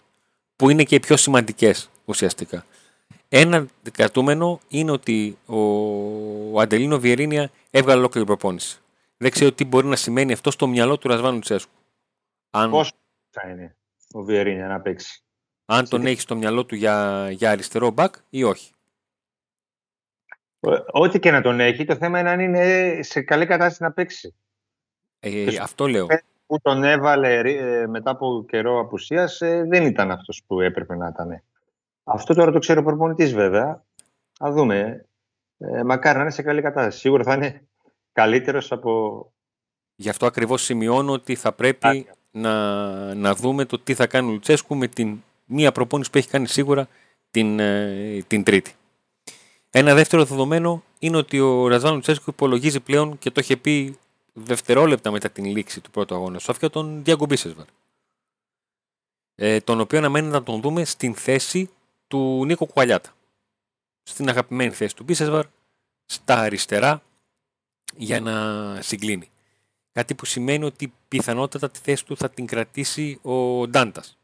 που 0.56 0.70
είναι 0.70 0.84
και 0.84 0.96
οι 0.96 1.00
πιο 1.00 1.18
σημαντικές 1.18 1.90
ουσιαστικά. 2.06 2.66
Ένα 3.30 3.68
κρατούμενο 3.92 4.60
είναι 4.68 4.92
ότι 4.92 5.38
ο, 5.46 5.60
ο 6.52 6.60
Αντελίνο 6.60 7.00
Βιερίνια 7.00 7.52
έβγαλε 7.72 8.00
ολόκληρη 8.00 8.25
προπόνηση. 8.25 8.80
Δεν 9.18 9.32
ξέρω 9.32 9.52
τι 9.52 9.66
μπορεί 9.66 9.88
να 9.88 9.96
σημαίνει 9.96 10.34
αυτό 10.34 10.52
στο 10.52 10.68
μυαλό 10.68 10.98
του 10.98 11.08
Ρασβάνου 11.08 11.40
Τσέσκου. 11.40 11.72
Αν, 12.50 12.70
Πόσο 12.70 12.92
θα 13.30 13.50
είναι 13.50 13.75
ο 14.12 14.24
Βιερίνια 14.24 14.68
να 14.68 14.82
παίξει; 14.82 15.24
αν 15.66 15.90
τον 15.90 16.06
έχει 16.06 16.20
στο 16.22 16.36
μυαλό 16.36 16.66
του 16.66 16.75
για, 16.75 17.28
για 17.32 17.52
αριστερό 17.52 17.90
μπακ 17.90 18.16
ή 18.30 18.44
όχι; 18.44 18.72
Ε, 20.72 20.84
Ό,τι 20.92 21.20
και 21.20 21.32
να 21.32 21.42
τον 21.42 21.60
έχει, 21.60 21.86
το 21.86 21.96
θέμα 21.96 22.20
είναι 22.20 22.30
αν 22.30 22.40
είναι 22.40 22.98
σε 23.02 23.22
καλή 23.22 23.46
κατάσταση 23.46 23.84
να 23.84 23.92
παίξει. 23.92 24.36
Ε, 25.20 25.30
Και- 25.30 25.60
αυτό 25.62 25.88
λέω. 25.88 26.08
Που 26.48 26.60
τον 26.62 26.84
έβαλε 26.84 27.40
ε, 27.40 27.88
μετά 27.88 28.12
από 28.12 28.46
καιρό 28.48 28.80
απουσίας 28.80 29.42
ε, 29.42 29.64
δεν 29.68 29.86
ήταν 29.86 30.12
αυτός 30.12 30.42
που 30.48 30.62
έπρεπε 30.62 30.96
να 30.96 31.08
ήταν. 31.08 31.42
Αυτό 32.04 32.34
τώρα 32.34 32.52
το 32.52 32.60
ξέρει 32.60 32.80
ο 32.80 32.84
προπονητής 32.84 33.34
βέβαια. 33.34 33.84
Θα 34.38 34.52
δούμε. 34.52 35.06
Ε, 35.58 35.84
μακάρι 35.84 36.16
να 36.16 36.22
είναι 36.22 36.32
σε 36.32 36.42
καλή 36.42 36.62
κατάσταση. 36.62 37.00
Σίγουρα 37.00 37.24
θα 37.24 37.34
είναι 37.34 37.68
καλύτερος 38.12 38.72
από... 38.72 39.32
Γι' 39.96 40.10
αυτό 40.10 40.26
ακριβώς 40.26 40.62
σημειώνω 40.64 41.12
ότι 41.12 41.36
θα 41.36 41.52
πρέπει 41.52 41.88
Άδεια. 41.88 42.16
να, 42.32 43.16
να 43.16 43.36
δούμε 43.36 43.66
το 43.66 43.80
τι 43.80 43.94
θα 43.94 44.08
κάνει 44.08 44.30
ο 44.30 44.32
Λουτσέσκου 44.32 44.76
με 44.76 44.88
την 44.88 45.24
μία 45.46 45.72
προπόνηση 45.72 46.10
που 46.10 46.18
έχει 46.18 46.30
κάνει 46.30 46.48
σίγουρα 46.48 46.88
την, 47.32 47.60
ε, 47.60 48.24
την 48.28 48.44
Τρίτη. 48.44 48.74
Ένα 49.77 49.94
δεύτερο 49.94 50.25
δεδομένο 50.25 50.84
είναι 51.00 51.17
ότι 51.17 51.39
ο 51.39 51.67
Ραζάν 51.67 51.94
Λουτσέσκου 51.94 52.29
υπολογίζει 52.29 52.79
πλέον 52.79 53.17
και 53.17 53.32
το 53.32 53.41
είχε 53.41 53.58
πει 53.58 53.98
δευτερόλεπτα 54.34 55.12
μετά 55.12 55.29
την 55.29 55.46
λήξη 55.46 55.82
του 55.82 55.91
πρώτου 55.91 56.15
αγώνα 56.15 56.39
Σόφια 56.39 56.70
τον 56.70 57.03
Διάγκο 57.03 57.25
Μπίσεσβαρ. 57.25 57.65
Ε, 59.36 59.60
τον 59.60 59.79
οποίο 59.79 59.98
αναμένει 59.98 60.27
να 60.27 60.44
τον 60.44 60.62
δούμε 60.62 60.86
στην 60.86 61.15
θέση 61.15 61.70
του 62.08 62.46
Νίκο 62.46 62.65
Κουαλιάτα. 62.65 63.13
Στην 64.03 64.29
αγαπημένη 64.29 64.72
θέση 64.72 64.96
του 64.96 65.03
Μπίσεσβαρ, 65.03 65.46
στα 66.05 66.39
αριστερά, 66.39 67.01
για 67.96 68.20
να 68.20 68.36
συγκλίνει. 68.82 69.29
Κάτι 69.91 70.15
που 70.15 70.25
σημαίνει 70.25 70.65
ότι 70.65 70.94
πιθανότατα 71.08 71.70
τη 71.70 71.79
θέση 71.79 72.05
του 72.05 72.17
θα 72.17 72.29
την 72.29 72.46
κρατήσει 72.46 73.20
ο 73.22 73.67
Ντάντας. 73.67 74.17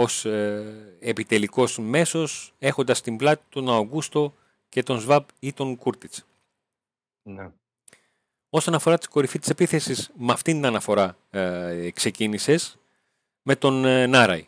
Ως 0.00 0.24
ε, 0.24 0.96
επιτελικός 1.00 1.78
μέσος, 1.78 2.54
έχοντας 2.58 2.98
στην 2.98 3.16
πλάτη 3.16 3.42
τον 3.48 3.68
Αουγκούστο 3.68 4.34
και 4.68 4.82
τον 4.82 5.00
Σβάμπ 5.00 5.24
ή 5.40 5.52
τον 5.52 5.76
Κούρτιτς. 5.76 6.24
Ναι. 7.22 7.50
Όσον 8.50 8.74
αφορά 8.74 8.98
τη 8.98 9.08
κορυφή 9.08 9.38
της 9.38 9.48
επίθεσης, 9.48 10.10
με 10.16 10.32
αυτήν 10.32 10.54
την 10.54 10.66
αναφορά 10.66 11.16
ε, 11.30 11.90
ξεκίνησες 11.90 12.78
με 13.42 13.56
τον 13.56 13.84
ε, 13.84 14.06
Νάραη. 14.06 14.46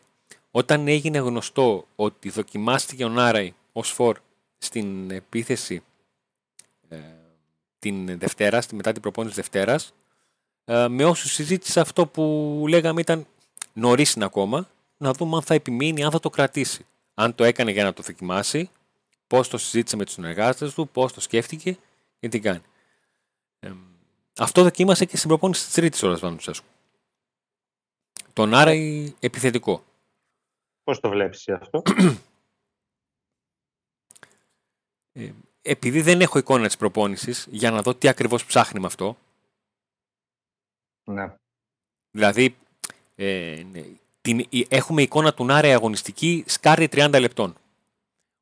Όταν 0.51 0.87
έγινε 0.87 1.17
γνωστό 1.17 1.87
ότι 1.95 2.29
δοκιμάστηκε 2.29 3.05
ο 3.05 3.09
Νάραη 3.09 3.53
ως 3.73 3.91
φορ 3.91 4.17
στην 4.57 5.11
επίθεση 5.11 5.83
ε, 6.89 6.97
την 7.79 8.19
Δευτέρα, 8.19 8.61
στη- 8.61 8.75
μετά 8.75 8.91
την 8.91 9.01
προπόνηση 9.01 9.35
Δευτέρας, 9.35 9.93
ε, 10.65 10.87
με 10.87 11.05
όσους 11.05 11.31
συζήτησα 11.31 11.81
αυτό 11.81 12.07
που 12.07 12.65
λέγαμε 12.67 13.01
ήταν 13.01 13.25
νωρίς 13.73 14.13
είναι 14.13 14.25
ακόμα, 14.25 14.69
να 15.01 15.13
δούμε 15.13 15.35
αν 15.35 15.41
θα 15.41 15.53
επιμείνει, 15.53 16.03
αν 16.03 16.11
θα 16.11 16.19
το 16.19 16.29
κρατήσει. 16.29 16.85
Αν 17.13 17.35
το 17.35 17.43
έκανε 17.43 17.71
για 17.71 17.83
να 17.83 17.93
το 17.93 18.01
δοκιμάσει, 18.01 18.69
πώς 19.27 19.47
το 19.47 19.57
συζήτησε 19.57 19.95
με 19.95 20.05
τους 20.05 20.13
συνεργάτες 20.13 20.73
του, 20.73 20.87
πώς 20.87 21.13
το 21.13 21.21
σκέφτηκε 21.21 21.77
και 22.19 22.29
τι 22.29 22.39
κάνει. 22.39 22.61
Ε, 23.59 23.71
αυτό 24.37 24.63
δοκίμασε 24.63 25.05
και 25.05 25.17
στην 25.17 25.29
προπόνηση 25.29 25.65
της 25.65 25.73
Τρίτης 25.73 26.03
ώρας 26.03 26.19
Βάνου 26.19 26.35
Τσέσκου. 26.35 26.67
Τον 28.33 28.53
Άρη 28.53 29.15
επιθετικό. 29.19 29.83
Πώς 30.83 30.99
το 30.99 31.09
βλέπεις 31.09 31.37
εσύ 31.37 31.51
αυτό; 31.51 31.81
Ε, 35.13 35.31
επειδή 35.61 36.01
δεν 36.01 36.21
έχω 36.21 36.37
εικόνα 36.39 36.65
της 36.65 36.77
προπόνησης, 36.77 37.47
για 37.51 37.71
να 37.71 37.81
δω 37.81 37.95
τι 37.95 38.07
ακριβώς 38.07 38.45
ψάχνει 38.45 38.79
με 38.79 38.85
αυτό, 38.85 39.17
ναι. 41.03 41.35
Δηλαδή, 42.11 42.57
ε, 43.15 43.63
ναι, 43.71 43.83
την, 44.21 44.45
η- 44.49 44.65
έχουμε 44.69 45.01
εικόνα 45.01 45.33
του 45.33 45.45
Νάρε 45.45 45.73
αγωνιστική 45.73 46.43
σκάρι 46.47 46.87
30 46.91 47.17
λεπτών. 47.19 47.55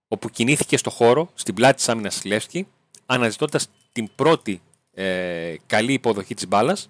Όπου 0.07 0.29
κινήθηκε 0.29 0.77
στο 0.77 0.89
χώρο, 0.89 1.29
στην 1.33 1.53
πλάτη 1.55 1.75
της 1.75 1.89
άμυνας 1.89 2.13
της 2.13 2.23
Λεύσκη, 2.23 2.67
αναζητώντας 3.05 3.69
την 3.91 4.09
πρώτη 4.15 4.61
ε, 4.93 5.55
καλή 5.65 5.93
υποδοχή 5.93 6.33
της 6.35 6.47
μπάλας 6.47 6.89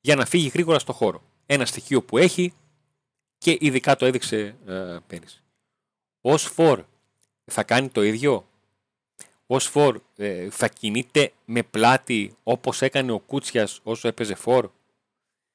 για 0.00 0.14
να 0.16 0.24
φύγει 0.26 0.48
γρήγορα 0.48 0.78
στο 0.78 0.92
χώρο. 0.92 1.22
Ένα 1.46 1.66
στοιχείο 1.66 2.02
που 2.02 2.18
έχει 2.18 2.52
και 3.38 3.56
ειδικά 3.60 3.96
το 3.96 4.06
έδειξε 4.06 4.56
ε, 4.66 4.96
πέρυσι. 5.06 5.42
Ως 6.20 6.42
φορ 6.42 6.82
θα 7.44 7.62
κάνει 7.62 7.88
το 7.88 8.02
ίδιο; 8.02 8.46
Ως 9.46 9.66
φορ 9.66 10.00
ε, 10.16 10.50
θα 10.50 10.68
κινείται 10.68 11.32
με 11.44 11.62
πλάτη 11.62 12.36
όπως 12.42 12.82
έκανε 12.82 13.12
ο 13.12 13.18
Κούτσιας 13.18 13.80
όσο 13.82 14.08
έπαιζε 14.08 14.34
φορ; 14.34 14.70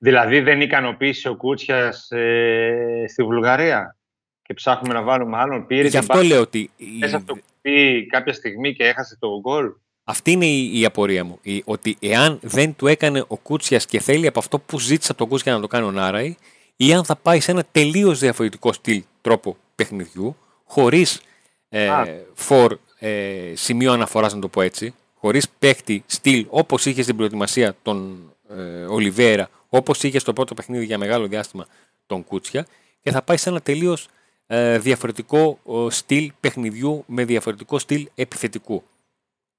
Δηλαδή 0.01 0.39
δεν 0.39 0.61
ικανοποίησε 0.61 1.29
ο 1.29 1.35
Κούτσιας 1.35 2.11
ε, 2.11 3.05
στη 3.07 3.23
Βουλγαρία; 3.23 3.95
Και 4.41 4.53
ψάχνουμε 4.53 4.93
να 4.93 5.01
βάλουμε 5.01 5.37
άλλον. 5.37 5.67
Πήρε 5.67 5.81
Γι' 5.81 5.89
την 5.89 5.99
αυτό 5.99 6.13
μπάλα 6.13 6.27
λέω 6.27 6.41
ότι 6.41 6.69
η- 6.77 6.85
μέσα 6.99 7.15
από 7.17 7.25
το 7.25 7.33
κουτί 7.33 8.05
κάποια 8.09 8.33
στιγμή 8.33 8.73
και 8.75 8.83
έχασε 8.83 9.17
το 9.19 9.39
γκολ. 9.39 9.71
αυτή 10.03 10.31
είναι 10.31 10.45
η, 10.45 10.79
η 10.79 10.85
απορία 10.85 11.23
μου. 11.25 11.39
Η- 11.41 11.61
ότι 11.65 11.97
εάν 11.99 12.39
δεν 12.41 12.75
του 12.75 12.87
έκανε 12.87 13.23
ο 13.27 13.37
Κούτσιας 13.37 13.85
και 13.85 13.99
θέλει 13.99 14.27
από 14.27 14.39
αυτό 14.39 14.59
που 14.59 14.79
ζήτησε 14.79 15.11
από 15.11 15.19
τον 15.19 15.29
Κούτσια 15.29 15.53
να 15.53 15.59
το 15.59 15.67
κάνει 15.67 15.85
ο 15.85 15.91
Νάραη, 15.91 16.35
ή 16.75 16.93
αν 16.93 17.03
θα 17.05 17.15
πάει 17.15 17.39
σε 17.39 17.51
ένα 17.51 17.63
τελείως 17.71 18.19
διαφορετικό 18.19 18.73
στυλ 18.73 19.03
τρόπο 19.21 19.57
παιχνιδιού, 19.75 20.35
χωρίς 20.65 21.21
ε, 21.69 21.87
Α. 21.87 22.05
for 22.49 22.69
ε, 22.99 23.51
σημείο 23.53 23.91
αναφοράς 23.93 24.33
να 24.33 24.39
το 24.39 24.47
πω 24.47 24.61
έτσι, 24.61 24.93
χωρίς 25.15 25.49
παίχτη 25.59 26.03
στυλ 26.05 26.45
όπως 26.49 26.85
είχε 26.85 27.01
στην 27.01 27.15
προετοιμασία 27.15 27.75
τον 27.81 28.19
ε, 28.57 28.83
Ολιβέρα, 28.85 29.49
όπως 29.69 30.03
είχε 30.03 30.19
στο 30.19 30.33
πρώτο 30.33 30.53
παιχνίδι 30.53 30.85
για 30.85 30.97
μεγάλο 30.97 31.27
διάστημα 31.27 31.67
τον 32.05 32.23
Κούτσια 32.23 32.65
και 33.01 33.11
θα 33.11 33.21
πάει 33.21 33.37
σε 33.37 33.49
ένα 33.49 33.61
τελείως 33.61 34.07
ε, 34.47 34.77
διαφορετικό 34.79 35.59
ε, 35.67 35.89
στυλ 35.89 36.31
παιχνιδιού 36.39 37.03
με 37.07 37.25
διαφορετικό 37.25 37.79
στυλ 37.79 38.09
επιθετικού. 38.15 38.83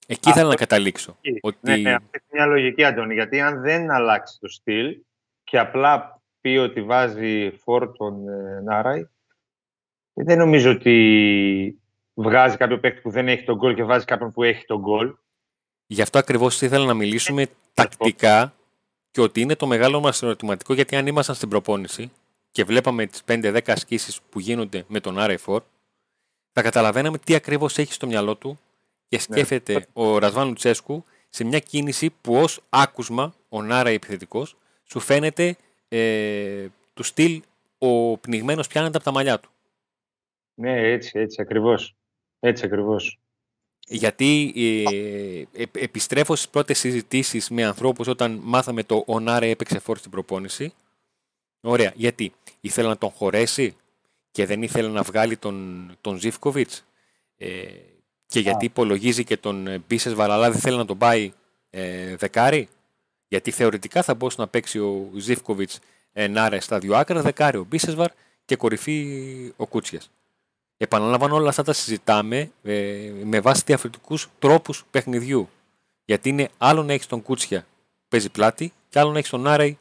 Εκεί 0.06 0.28
Αυτό 0.28 0.30
ήθελα 0.30 0.48
να 0.48 0.56
καταλήξω. 0.56 1.16
Ότι... 1.40 1.58
Ναι, 1.60 1.76
ναι, 1.76 1.94
αυτή 1.94 2.08
είναι 2.12 2.24
μια 2.32 2.46
λογική, 2.46 2.84
Αντώνη. 2.84 3.14
Γιατί 3.14 3.40
αν 3.40 3.60
δεν 3.60 3.90
αλλάξει 3.90 4.38
το 4.40 4.48
στυλ 4.48 4.96
και 5.44 5.58
απλά 5.58 6.22
πει 6.40 6.48
ότι 6.56 6.82
βάζει 6.82 7.50
φόρ 7.50 7.92
τον 7.96 8.28
ε, 8.28 8.60
Νάραη, 8.60 9.08
δεν 10.12 10.38
νομίζω 10.38 10.70
ότι 10.70 11.80
βγάζει 12.14 12.56
κάποιο 12.56 12.78
παίκτη 12.78 13.00
που 13.00 13.10
δεν 13.10 13.28
έχει 13.28 13.44
τον 13.44 13.56
γκολ 13.56 13.74
και 13.74 13.84
βάζει 13.84 14.04
κάποιον 14.04 14.32
που 14.32 14.42
έχει 14.42 14.64
τον 14.64 14.78
γκολ. 14.78 15.14
Γι' 15.86 16.02
αυτό 16.02 16.18
ακριβώς 16.18 16.62
ήθελα 16.62 16.84
να 16.84 16.94
μιλήσουμε 16.94 17.46
τακτικά 17.74 18.54
και 19.10 19.20
ότι 19.20 19.40
είναι 19.40 19.56
το 19.56 19.66
μεγάλο 19.66 20.00
μας 20.00 20.22
ερωτηματικό 20.22 20.74
γιατί 20.74 20.96
αν 20.96 21.06
ήμασταν 21.06 21.34
στην 21.34 21.48
προπόνηση 21.48 22.10
και 22.50 22.64
βλέπαμε 22.64 23.06
τις 23.06 23.22
5-10 23.26 23.60
ασκήσεις 23.66 24.20
που 24.30 24.40
γίνονται 24.40 24.84
με 24.88 25.00
τον 25.00 25.16
RF4 25.18 25.58
θα 26.52 26.62
καταλαβαίναμε 26.62 27.18
τι 27.18 27.34
ακριβώς 27.34 27.78
έχει 27.78 27.92
στο 27.92 28.06
μυαλό 28.06 28.34
του 28.34 28.58
και 29.08 29.18
σκέφτεται 29.18 29.86
ο 29.92 30.18
Ρασβάν 30.18 30.48
Λουτσέσκου 30.48 31.04
σε 31.28 31.44
μια 31.44 31.58
κίνηση 31.58 32.10
που 32.20 32.34
ως 32.36 32.60
άκουσμα 32.68 33.34
ο 33.48 33.62
Νάρα 33.62 33.88
επιθετικός 33.88 34.56
σου 34.84 35.00
φαίνεται 35.00 35.56
ε, 35.88 36.66
του 36.94 37.02
στυλ 37.02 37.42
ο 37.78 38.16
πνιγμένος 38.16 38.66
πιάνεται 38.66 38.96
από 38.96 39.04
τα 39.04 39.12
μαλλιά 39.12 39.38
του. 39.38 39.50
Ναι, 40.54 40.90
έτσι, 40.90 41.18
έτσι 41.18 41.40
ακριβώς. 41.40 41.96
Έτσι 42.40 42.64
ακριβώς. 42.64 43.18
Γιατί 43.92 44.52
ε, 44.56 45.62
ε, 45.62 45.66
επιστρέφω 45.72 46.36
στις 46.36 46.48
πρώτες 46.48 46.78
συζητήσεις 46.78 47.50
με 47.50 47.64
ανθρώπους 47.64 48.06
όταν 48.06 48.40
μάθαμε 48.42 48.82
το 48.82 49.04
ο 49.06 49.20
Νάρε 49.20 49.48
έπαιξε 49.50 49.78
φόρ 49.78 49.98
στην 49.98 50.10
προπόνηση. 50.10 50.72
Ωραία. 51.60 51.92
Γιατί; 51.96 52.32
Ήθελε 52.60 52.88
να 52.88 52.98
τον 52.98 53.10
χωρέσει 53.10 53.76
και 54.30 54.46
δεν 54.46 54.62
ήθελε 54.62 54.88
να 54.88 55.02
βγάλει 55.02 55.36
τον, 55.36 55.86
τον 56.00 56.18
Ζιφκοβιτς 56.18 56.84
ε, 57.36 57.48
και 58.26 58.40
γιατί 58.40 58.64
υπολογίζει 58.64 59.24
και 59.24 59.36
τον 59.36 59.66
ε, 59.66 59.82
Μπίσες 59.88 60.14
Βαραλά 60.14 60.50
δεν 60.50 60.60
θέλει 60.60 60.76
να 60.76 60.84
τον 60.84 60.98
πάει 60.98 61.32
ε, 61.70 62.16
δεκάρι; 62.16 62.68
Γιατί 63.28 63.50
θεωρητικά 63.50 64.02
θα 64.02 64.14
μπορούσε 64.14 64.40
να 64.40 64.48
παίξει 64.48 64.78
ο 64.78 65.10
Ζιφκοβιτς 65.16 65.78
ε, 66.12 66.26
Νάρε 66.26 66.60
στα 66.60 66.78
δύο 66.78 66.96
άκρα, 66.96 67.22
δεκάρι 67.22 67.56
ο 67.56 67.64
Μπίσεσβαρ 67.64 68.10
και 68.44 68.56
κορυφή 68.56 69.52
ο 69.56 69.66
Κούτσιας. 69.66 70.10
Επαναλαμβάνω 70.82 71.34
όλα 71.34 71.48
αυτά 71.48 71.62
τα 71.62 71.72
συζητάμε 71.72 72.50
ε, 72.62 73.12
με 73.24 73.40
βάση 73.40 73.62
διαφορετικούς 73.66 74.28
τρόπους 74.38 74.84
παιχνιδιού. 74.90 75.48
Γιατί 76.04 76.28
είναι 76.28 76.48
άλλο 76.58 76.82
να 76.82 76.92
έχεις 76.92 77.06
τον 77.06 77.22
Κούτσια 77.22 77.60
που 77.60 78.06
παίζει 78.08 78.30
πλάτη 78.30 78.72
και 78.88 78.98
άλλο 78.98 79.10
να 79.10 79.18
έχεις 79.18 79.30
τον 79.30 79.46
Άρεϊ 79.46 79.78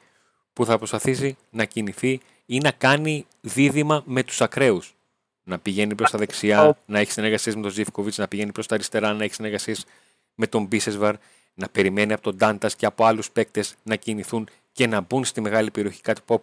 που 0.53 0.65
θα 0.65 0.77
προσπαθήσει 0.77 1.38
να 1.50 1.65
κινηθεί 1.65 2.20
ή 2.46 2.58
να 2.58 2.72
κάνει 2.72 3.25
δίδυμα 3.41 4.03
με 4.06 4.24
τους 4.24 4.41
ακραίους. 4.41 4.96
Να 5.44 5.60
πηγαίνει 5.60 5.96
προς 5.96 6.12
τα 6.12 6.18
δεξιά, 6.18 6.77
να 6.86 7.00
έχει 7.00 7.12
συνεργασίες 7.12 7.56
με 7.56 7.62
τον 7.62 7.72
Ζήφκοβιτς, 7.72 8.18
να 8.18 8.27
πηγαίνει 8.27 8.51
προς 8.51 8.68
τα 8.68 8.75
αριστερά, 8.75 9.13
να 9.13 9.24
έχει 9.24 9.34
συνεργασίες 9.34 9.86
με 10.36 10.48
τον 10.48 10.65
Μπίσεσβαρ, 10.65 11.15
να 11.53 11.70
περιμένει 11.70 12.13
από 12.13 12.22
τον 12.22 12.36
Ντάντας 12.36 12.75
και 12.75 12.86
από 12.86 13.06
άλλους 13.06 13.32
παίκτες 13.32 13.75
να 13.84 13.96
κινηθούν 13.96 14.50
και 14.72 14.88
να 14.88 15.01
μπουν 15.01 15.25
στη 15.25 15.41
μεγάλη 15.41 15.72
περιοχή. 15.72 16.01
Κάτι 16.01 16.22
που, 16.25 16.41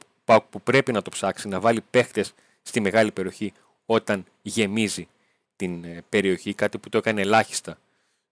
που 0.50 0.60
πρέπει 0.62 0.92
να 0.92 1.02
το 1.02 1.10
ψάξει, 1.10 1.48
να 1.48 1.60
βάλει 1.60 1.80
παίκτες 1.90 2.34
στη 2.62 2.80
μεγάλη 2.80 3.12
περιοχή 3.12 3.52
όταν 3.86 4.24
γεμίζει 4.42 5.08
την 5.56 5.84
ε, 5.84 6.04
περιοχή, 6.08 6.54
κάτι 6.54 6.78
που 6.78 6.88
το 6.88 6.98
έκανε 6.98 7.20
ελάχιστα 7.20 7.78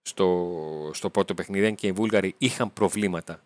στο, 0.01 0.91
στο 0.93 1.09
πρώτο 1.09 1.33
παιχνίδι, 1.33 1.75
και 1.75 1.87
οι 1.87 1.91
Βούλγαροι 1.91 2.35
είχαν 2.37 2.73
προβλήματα 2.73 3.43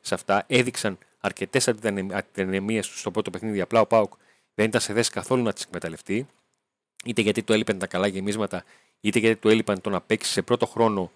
σε 0.00 0.14
αυτά, 0.14 0.44
έδειξαν 0.46 0.98
αρκετές 1.20 1.68
αντιδυναμίε 1.68 2.82
στο 2.82 3.10
πρώτο 3.10 3.30
παιχνίδι. 3.30 3.60
Απλά 3.60 3.80
ο 3.80 3.86
Πάουκ 3.86 4.12
δεν 4.54 4.66
ήταν 4.66 4.80
σε 4.80 4.92
θέση 4.92 5.10
καθόλου 5.10 5.42
να 5.42 5.52
τις 5.52 5.64
εκμεταλλευτεί, 5.64 6.26
είτε 7.04 7.20
γιατί 7.20 7.42
του 7.42 7.52
έλειπαν 7.52 7.78
τα 7.78 7.86
καλά 7.86 8.06
γεμίσματα, 8.06 8.64
είτε 9.00 9.18
γιατί 9.18 9.40
του 9.40 9.48
έλειπαν 9.48 9.80
το 9.80 9.90
να 9.90 10.00
παίξει 10.00 10.32
σε 10.32 10.42
πρώτο 10.42 10.66
χρόνο 10.66 11.12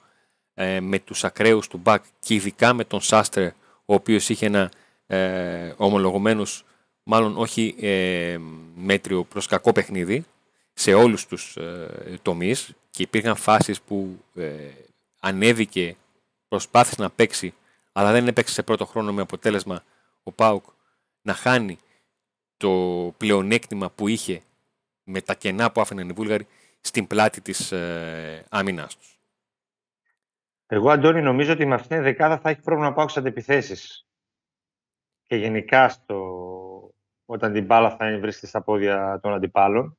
ε, 0.54 0.80
με 0.80 0.98
τους 0.98 1.24
ακραίους 1.24 1.68
του 1.68 1.78
Μπακ 1.78 2.04
και 2.20 2.34
ειδικά 2.34 2.72
με 2.72 2.84
τον 2.84 3.00
Σάστρε, 3.00 3.54
ο 3.84 3.94
οποίος 3.94 4.28
είχε 4.28 4.46
ένα 4.46 4.70
ε, 5.06 5.72
ομολογωμένο, 5.76 6.46
μάλλον 7.02 7.36
όχι 7.36 7.74
ε, 7.80 8.38
μέτριο 8.74 9.24
προς 9.24 9.46
κακό 9.46 9.72
παιχνίδι 9.72 10.24
σε 10.74 10.94
όλους 10.94 11.26
τους 11.26 11.56
ε, 11.56 12.18
τομείς 12.22 12.74
και 12.90 13.02
υπήρχαν 13.02 13.36
φάσεις 13.36 13.80
που 13.80 14.24
ε, 14.34 14.70
ανέβηκε, 15.20 15.96
προσπάθησε 16.48 17.02
να 17.02 17.10
παίξει, 17.10 17.54
αλλά 17.92 18.12
δεν 18.12 18.26
έπαιξε 18.26 18.54
σε 18.54 18.62
πρώτο 18.62 18.86
χρόνο 18.86 19.12
με 19.12 19.22
αποτέλεσμα 19.22 19.82
ο 20.22 20.32
Πάουκ 20.32 20.64
να 21.22 21.34
χάνει 21.34 21.78
το 22.56 22.70
πλεονέκτημα 23.16 23.90
που 23.90 24.08
είχε 24.08 24.42
με 25.04 25.20
τα 25.20 25.34
κενά 25.34 25.72
που 25.72 25.80
άφηναν 25.80 26.08
οι 26.08 26.12
Βούλγαροι 26.12 26.46
στην 26.80 27.06
πλάτη 27.06 27.40
της 27.40 27.72
ε, 27.72 28.44
άμυνάς 28.50 28.96
τους. 28.96 29.18
Εγώ, 30.66 30.90
Αντώνη, 30.90 31.22
νομίζω 31.22 31.52
ότι 31.52 31.66
με 31.66 31.74
αυτήν 31.74 31.88
την 31.88 32.02
δεκάδα 32.02 32.38
θα 32.38 32.50
έχει 32.50 32.60
πρόβλημα 32.60 32.88
να 32.88 32.94
πάω 32.94 33.08
σε 33.08 33.18
αντεπιθέσεις. 33.18 34.06
Και 35.22 35.36
γενικά 35.36 35.88
στο... 35.88 36.18
όταν 37.24 37.52
την 37.52 37.64
μπάλα 37.64 37.96
θα 37.96 38.18
βρίσκεται 38.18 38.46
στα 38.46 38.62
πόδια 38.62 39.20
των 39.22 39.32
αντιπάλων 39.32 39.98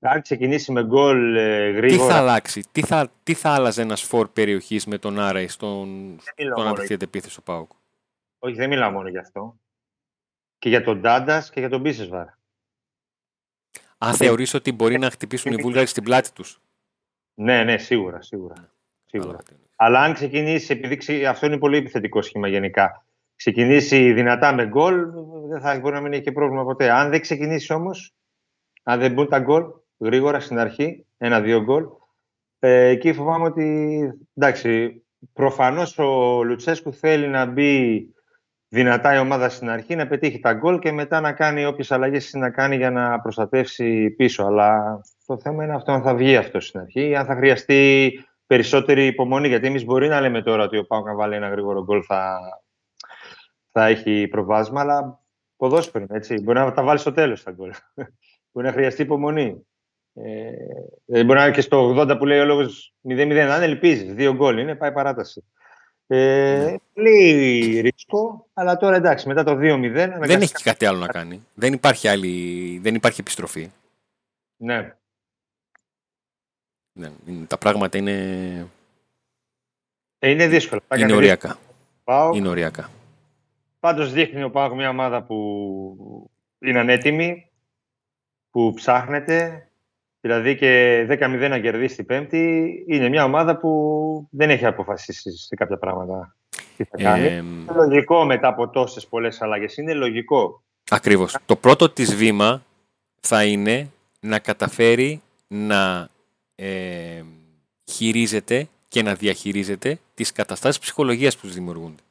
αν 0.00 0.22
ξεκινήσει 0.22 0.72
με 0.72 0.84
γκολ 0.84 1.36
ε, 1.36 1.70
γρήγορα. 1.70 2.06
Τι 2.06 2.12
θα 2.12 2.18
αλλάξει, 2.18 2.62
τι 2.72 2.82
θα, 2.82 3.12
τι 3.22 3.34
θα 3.34 3.50
άλλαζε 3.50 3.82
ένας 3.82 4.02
φορ 4.02 4.28
περιοχής 4.28 4.86
με 4.86 4.98
τον 4.98 5.18
Άρεϊ 5.18 5.48
στον, 5.48 6.18
στον 6.52 6.66
αντιθέτει 6.66 7.04
επίθεση 7.04 7.36
ο 7.40 7.42
Πάουκ. 7.42 7.70
Όχι, 8.38 8.54
δεν 8.54 8.68
μιλάω 8.68 8.90
μόνο 8.90 9.08
γι' 9.08 9.18
αυτό. 9.18 9.58
Και 10.58 10.68
για 10.68 10.84
τον 10.84 11.00
Ντάντας 11.00 11.50
και 11.50 11.60
για 11.60 11.68
τον 11.68 11.80
Μπίσεσβαρ. 11.80 12.26
Αν 13.98 14.14
θεωρείς 14.14 14.54
ότι 14.54 14.72
μπορεί 14.72 14.98
να 14.98 15.10
χτυπήσουν 15.10 15.52
οι 15.52 15.62
Βούλγαροι 15.62 15.86
στην 15.86 16.02
πλάτη 16.02 16.32
τους; 16.32 16.60
Ναι, 17.34 17.64
ναι, 17.64 17.78
σίγουρα. 17.78 18.22
σίγουρα. 18.22 18.72
σίγουρα. 19.06 19.38
Αλλά 19.76 20.00
αν 20.00 20.14
ξεκινήσει, 20.14 20.72
επειδή 20.72 21.26
αυτό 21.26 21.46
είναι 21.46 21.58
πολύ 21.58 21.76
επιθετικό 21.76 22.22
σχήμα 22.22 22.48
γενικά, 22.48 23.04
ξεκινήσει 23.36 24.12
δυνατά 24.12 24.54
με 24.54 24.66
γκολ, 24.66 25.10
δεν 25.48 25.60
θα 25.60 25.78
μπορεί 25.80 25.94
να 25.94 26.00
μην 26.00 26.12
έχει 26.12 26.22
και 26.22 26.32
πρόβλημα 26.32 26.64
ποτέ. 26.64 26.90
Αν 26.90 27.10
δεν 27.10 27.20
ξεκινήσει 27.20 27.72
όμως, 27.72 28.14
αν 28.82 29.00
δεν 29.00 29.12
μπουν 29.12 29.28
τα 29.28 29.38
γκολ, 29.38 29.64
γρήγορα 29.98 30.40
στην 30.40 30.58
αρχή, 30.58 31.06
ένα-δύο 31.18 31.62
γκολ. 31.62 31.84
Ε, 32.58 32.86
εκεί 32.86 33.12
φοβάμαι 33.12 33.44
ότι, 33.44 33.98
εντάξει, 34.34 35.02
προφανώς 35.32 35.98
ο 35.98 36.42
Λουτσέσκου 36.44 36.92
θέλει 36.92 37.28
να 37.28 37.46
μπει 37.46 38.02
δυνατά 38.68 39.14
η 39.14 39.18
ομάδα 39.18 39.48
στην 39.48 39.70
αρχή, 39.70 39.96
να 39.96 40.06
πετύχει 40.06 40.40
τα 40.40 40.52
γκολ 40.52 40.78
και 40.78 40.92
μετά 40.92 41.20
να 41.20 41.32
κάνει 41.32 41.64
όποιες 41.64 41.90
αλλαγές 41.92 42.32
να 42.32 42.50
κάνει 42.50 42.76
για 42.76 42.90
να 42.90 43.20
προστατεύσει 43.20 44.10
πίσω. 44.10 44.44
Αλλά 44.44 45.00
το 45.26 45.38
θέμα 45.38 45.64
είναι 45.64 45.74
αυτό 45.74 45.92
αν 45.92 46.02
θα 46.02 46.14
βγει 46.14 46.36
αυτό 46.36 46.60
στην 46.60 46.80
αρχή 46.80 47.08
ή 47.08 47.16
αν 47.16 47.26
θα 47.26 47.34
χρειαστεί 47.34 48.12
περισσότερη 48.46 49.06
υπομονή. 49.06 49.48
Γιατί 49.48 49.66
εμείς 49.66 49.84
μπορεί 49.84 50.08
να 50.08 50.20
λέμε 50.20 50.42
τώρα 50.42 50.64
ότι 50.64 50.78
ο 50.78 50.86
Πάο 50.86 51.00
να 51.00 51.14
βάλει 51.14 51.34
ένα 51.34 51.48
γρήγορο 51.48 51.84
γκολ 51.84 52.02
θα, 52.06 52.38
θα 53.72 53.86
έχει 53.86 54.28
προβάσμα, 54.28 54.80
αλλά 54.80 55.20
ποδόσφαιρο, 55.56 56.06
έτσι. 56.08 56.40
Μπορεί 56.40 56.58
να 56.58 56.72
τα 56.72 56.82
βάλει 56.82 56.98
στο 56.98 57.12
τέλος 57.12 57.42
τα 57.42 57.50
γκολ. 57.50 57.70
μπορεί 58.52 58.66
να 58.66 58.72
χρειαστεί 58.72 59.02
υπομονή. 59.02 59.66
Ε, 60.22 60.52
ε, 61.06 61.24
μπορεί 61.24 61.38
να 61.38 61.44
είναι 61.44 61.54
και 61.54 61.60
στο 61.60 61.94
80 61.96 62.18
που 62.18 62.26
λέει 62.26 62.38
ο 62.38 62.44
λόγος 62.44 62.94
0-0. 63.08 63.36
Αν 63.36 63.62
ελπίζεις, 63.62 64.14
δύο 64.14 64.34
γκολ 64.34 64.58
είναι, 64.58 64.74
πάει 64.74 64.92
παράταση. 64.92 65.44
Ε, 66.06 66.16
ναι. 66.64 66.76
Πολύ 66.94 67.80
ρίσκο, 67.80 68.46
αλλά 68.52 68.76
τώρα 68.76 68.96
εντάξει, 68.96 69.28
μετά 69.28 69.44
το 69.44 69.52
2-0. 69.52 69.90
Δεν 70.20 70.42
έχει 70.42 70.52
κάτι 70.52 70.86
άλλο 70.86 70.98
να 70.98 71.06
κάνει. 71.06 71.46
Δεν 71.54 71.72
υπάρχει, 71.72 72.08
άλλη, 72.08 72.78
δεν 72.82 72.94
υπάρχει 72.94 73.20
επιστροφή. 73.20 73.70
Ναι. 74.56 74.94
ναι. 76.92 77.10
Τα 77.46 77.58
πράγματα 77.58 77.98
είναι. 77.98 78.12
Ε, 80.18 80.30
είναι 80.30 80.46
δύσκολα. 80.46 80.80
Είναι 80.96 81.12
οριακά. 81.12 81.58
Πάω. 82.04 82.34
Είναι 82.34 82.48
οριακά. 82.48 82.90
Πάντως 83.80 84.12
δείχνει 84.12 84.42
ο 84.42 84.50
Πάο 84.50 84.74
μια 84.74 84.88
ομάδα 84.88 85.22
που 85.22 86.30
είναι 86.58 86.78
ανέτοιμη, 86.78 87.50
που 88.50 88.72
ψάχνεται, 88.74 89.67
δηλαδή 90.20 90.56
και 90.56 91.02
10-0 91.10 91.46
να 91.50 91.58
κερδίσει 91.58 91.96
την 91.96 92.06
Πέμπτη, 92.06 92.72
είναι 92.86 93.08
μια 93.08 93.24
ομάδα 93.24 93.56
που 93.56 94.28
δεν 94.30 94.50
έχει 94.50 94.66
αποφασίσει 94.66 95.30
σε 95.30 95.54
κάποια 95.54 95.78
πράγματα 95.78 96.36
τι 96.76 96.84
θα 96.84 96.96
κάνει. 96.96 97.26
Ε, 97.26 97.36
είναι 97.36 97.72
λογικό 97.74 98.24
μετά 98.24 98.48
από 98.48 98.68
τόσες 98.68 99.06
πολλές 99.06 99.42
αλλαγές. 99.42 99.76
Είναι 99.76 99.94
λογικό. 99.94 100.62
Ακριβώς. 100.90 101.36
Το 101.46 101.56
πρώτο 101.56 101.90
της 101.90 102.14
βήμα 102.14 102.62
θα 103.20 103.44
είναι 103.44 103.90
να 104.20 104.38
καταφέρει 104.38 105.22
να 105.48 106.08
ε, 106.54 107.22
χειρίζεται 107.90 108.68
και 108.88 109.02
να 109.02 109.14
διαχειρίζεται 109.14 109.98
τις 110.14 110.32
καταστάσεις 110.32 110.78
ψυχολογίας 110.78 111.36
που 111.36 111.46
τους 111.46 111.54
δημιουργούνται. 111.54 112.02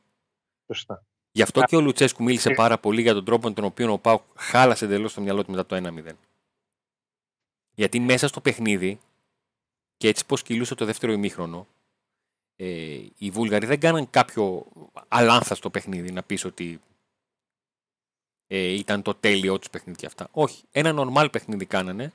Σωστά. 0.67 1.03
Γι' 1.31 1.41
αυτό 1.41 1.61
και 1.61 1.75
ο 1.75 1.81
Λουτσέσκου 1.81 2.23
μίλησε 2.23 2.49
πάρα 2.49 2.77
πολύ 2.77 3.01
για 3.01 3.13
τον 3.13 3.25
τρόπο 3.25 3.47
με 3.47 3.53
τον 3.53 3.63
οποίο 3.63 3.91
ο 3.91 3.97
Πάου 3.97 4.21
χάλασε 4.35 4.85
εντελώς 4.85 5.13
το 5.13 5.21
μυαλό 5.21 5.43
του 5.43 5.51
μετά 5.51 5.65
το 5.65 5.75
1-0. 5.75 6.11
Γιατί 7.77 7.99
μέσα 7.99 8.27
στο 8.27 8.41
παιχνίδι, 8.41 8.99
και 9.97 10.07
έτσι 10.07 10.25
πως 10.25 10.43
κυλούσε 10.43 10.75
το 10.75 10.85
δεύτερο 10.85 11.11
ημίχρονο, 11.11 11.67
ε, 12.55 12.99
οι 13.17 13.29
Βούλγαροι 13.29 13.65
δεν 13.65 13.79
κάναν 13.79 14.09
κάποιο 14.09 14.65
αλάνθαστο 15.07 15.69
παιχνίδι 15.69 16.11
να 16.11 16.23
πεις 16.23 16.45
ότι 16.45 16.81
ε, 18.47 18.57
ήταν 18.57 19.01
το 19.01 19.13
τέλειο 19.13 19.59
τους 19.59 19.69
παιχνίδι 19.69 19.97
και 19.97 20.05
αυτά. 20.05 20.27
Όχι, 20.31 20.63
ένα 20.71 20.91
νορμάλ 20.91 21.29
παιχνίδι 21.29 21.65
κάνανε, 21.65 22.13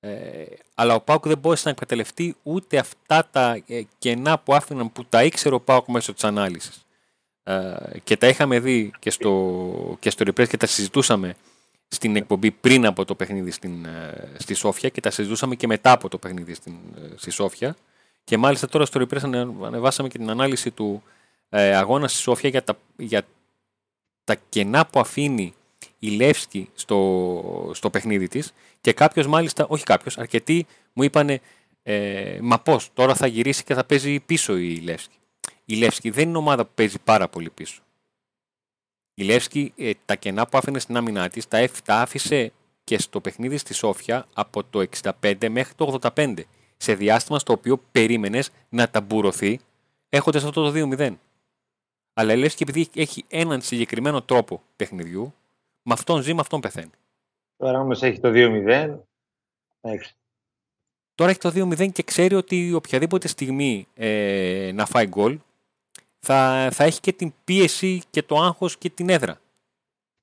ε, 0.00 0.44
αλλά 0.74 0.94
ο 0.94 1.00
Πάουκ 1.00 1.26
δεν 1.26 1.38
μπόρεσε 1.38 1.62
να 1.64 1.70
εκμεταλλευτεί 1.70 2.36
ούτε 2.42 2.78
αυτά 2.78 3.28
τα 3.30 3.62
ε, 3.66 3.82
κενά 3.98 4.38
που 4.38 4.54
άφηναν 4.54 4.92
που 4.92 5.04
τα 5.04 5.24
ήξερε 5.24 5.54
ο 5.54 5.60
Πάουκ 5.60 5.86
μέσω 5.88 6.14
της 6.14 6.24
ανάλυσης. 6.24 6.86
Ε, 7.42 7.98
και 8.04 8.16
τα 8.16 8.28
είχαμε 8.28 8.60
δει 8.60 8.92
και 8.98 9.10
στο, 9.10 9.96
και 10.00 10.10
στο 10.10 10.24
και 10.24 10.56
τα 10.56 10.66
συζητούσαμε 10.66 11.36
στην 11.88 12.16
εκπομπή 12.16 12.50
πριν 12.50 12.86
από 12.86 13.04
το 13.04 13.14
παιχνίδι 13.14 13.50
στην, 13.50 13.84
ε, 13.84 14.30
στη 14.38 14.54
Σόφια 14.54 14.88
και 14.88 15.00
τα 15.00 15.10
συζητούσαμε 15.10 15.54
και 15.54 15.66
μετά 15.66 15.92
από 15.92 16.08
το 16.08 16.18
παιχνίδι 16.18 16.54
στην, 16.54 16.74
ε, 16.96 17.16
στη 17.16 17.30
Σόφια. 17.30 17.76
Και 18.24 18.36
μάλιστα 18.36 18.68
τώρα 18.68 18.84
στο 18.84 19.00
Repress 19.00 19.22
ανεβάσαμε 19.64 20.08
και 20.08 20.18
την 20.18 20.30
ανάλυση 20.30 20.70
του 20.70 21.02
ε, 21.48 21.76
αγώνα 21.76 22.08
στη 22.08 22.18
Σόφια 22.18 22.48
για 22.48 22.64
τα, 22.64 22.78
για 22.96 23.26
τα 24.24 24.36
κενά 24.48 24.86
που 24.86 25.00
αφήνει 25.00 25.54
η 25.98 26.08
Λεύσκη 26.08 26.70
στο, 26.74 27.70
στο 27.74 27.90
παιχνίδι 27.90 28.28
της 28.28 28.52
και 28.80 28.92
κάποιος 28.92 29.26
μάλιστα, 29.26 29.66
όχι 29.68 29.84
κάποιος, 29.84 30.18
αρκετοί 30.18 30.66
μου 30.92 31.02
είπανε 31.02 31.40
ε, 31.82 32.38
μα 32.42 32.60
πώς, 32.60 32.90
τώρα 32.94 33.14
θα 33.14 33.26
γυρίσει 33.26 33.64
και 33.64 33.74
θα 33.74 33.84
παίζει 33.84 34.20
πίσω 34.20 34.56
η 34.56 34.76
Λεύσκη. 34.76 35.16
Η 35.64 35.74
Λεύσκη 35.74 36.10
δεν 36.10 36.28
είναι 36.28 36.38
ομάδα 36.38 36.64
που 36.64 36.70
παίζει 36.74 36.98
πάρα 37.04 37.28
πολύ 37.28 37.50
πίσω. 37.50 37.82
Η 39.18 39.22
Λεύσκη 39.24 39.72
ε, 39.76 39.90
τα 40.04 40.14
κενά 40.14 40.46
που 40.46 40.58
άφηνε 40.58 40.78
στην 40.78 40.96
άμυνά 40.96 41.28
της 41.28 41.48
τα, 41.48 41.68
τα 41.84 42.00
άφησε 42.00 42.52
και 42.84 42.98
στο 42.98 43.20
παιχνίδι 43.20 43.56
στη 43.56 43.74
Σόφια 43.74 44.26
από 44.34 44.64
το 44.64 44.84
65 45.22 45.48
μέχρι 45.50 45.74
το 45.74 45.98
85. 46.16 46.34
Σε 46.76 46.94
διάστημα 46.94 47.38
στο 47.38 47.52
οποίο 47.52 47.80
περίμενες 47.92 48.50
να 48.68 48.88
ταμπουρωθεί 48.88 49.60
έχοντας 50.08 50.44
αυτό 50.44 50.70
το 50.70 50.94
2-0. 50.98 51.14
Αλλά 52.12 52.32
η 52.32 52.36
Λεύσκη 52.36 52.62
επειδή 52.62 52.88
έχει 52.94 53.24
έναν 53.28 53.60
συγκεκριμένο 53.60 54.22
τρόπο 54.22 54.62
παιχνιδιού, 54.76 55.34
με 55.82 55.92
αυτόν 55.92 56.22
ζει, 56.22 56.34
με 56.34 56.40
αυτόν 56.40 56.60
πεθαίνει. 56.60 56.90
Τώρα 57.56 57.80
όμως 57.80 58.02
έχει 58.02 58.20
το 58.20 58.30
2-0. 58.34 58.98
Τώρα 61.14 61.30
έχει 61.30 61.38
το 61.38 61.52
2-0 61.54 61.92
και 61.92 62.02
ξέρει 62.02 62.34
ότι 62.34 62.72
οποιαδήποτε 62.72 63.28
στιγμή 63.28 63.86
ε, 63.94 64.70
να 64.74 64.86
φάει 64.86 65.06
γκολ 65.06 65.38
θα, 66.18 66.68
θα 66.72 66.84
έχει 66.84 67.00
και 67.00 67.12
την 67.12 67.32
πίεση 67.44 68.02
και 68.10 68.22
το 68.22 68.36
άγχος 68.36 68.78
και 68.78 68.90
την 68.90 69.08
έδρα. 69.08 69.40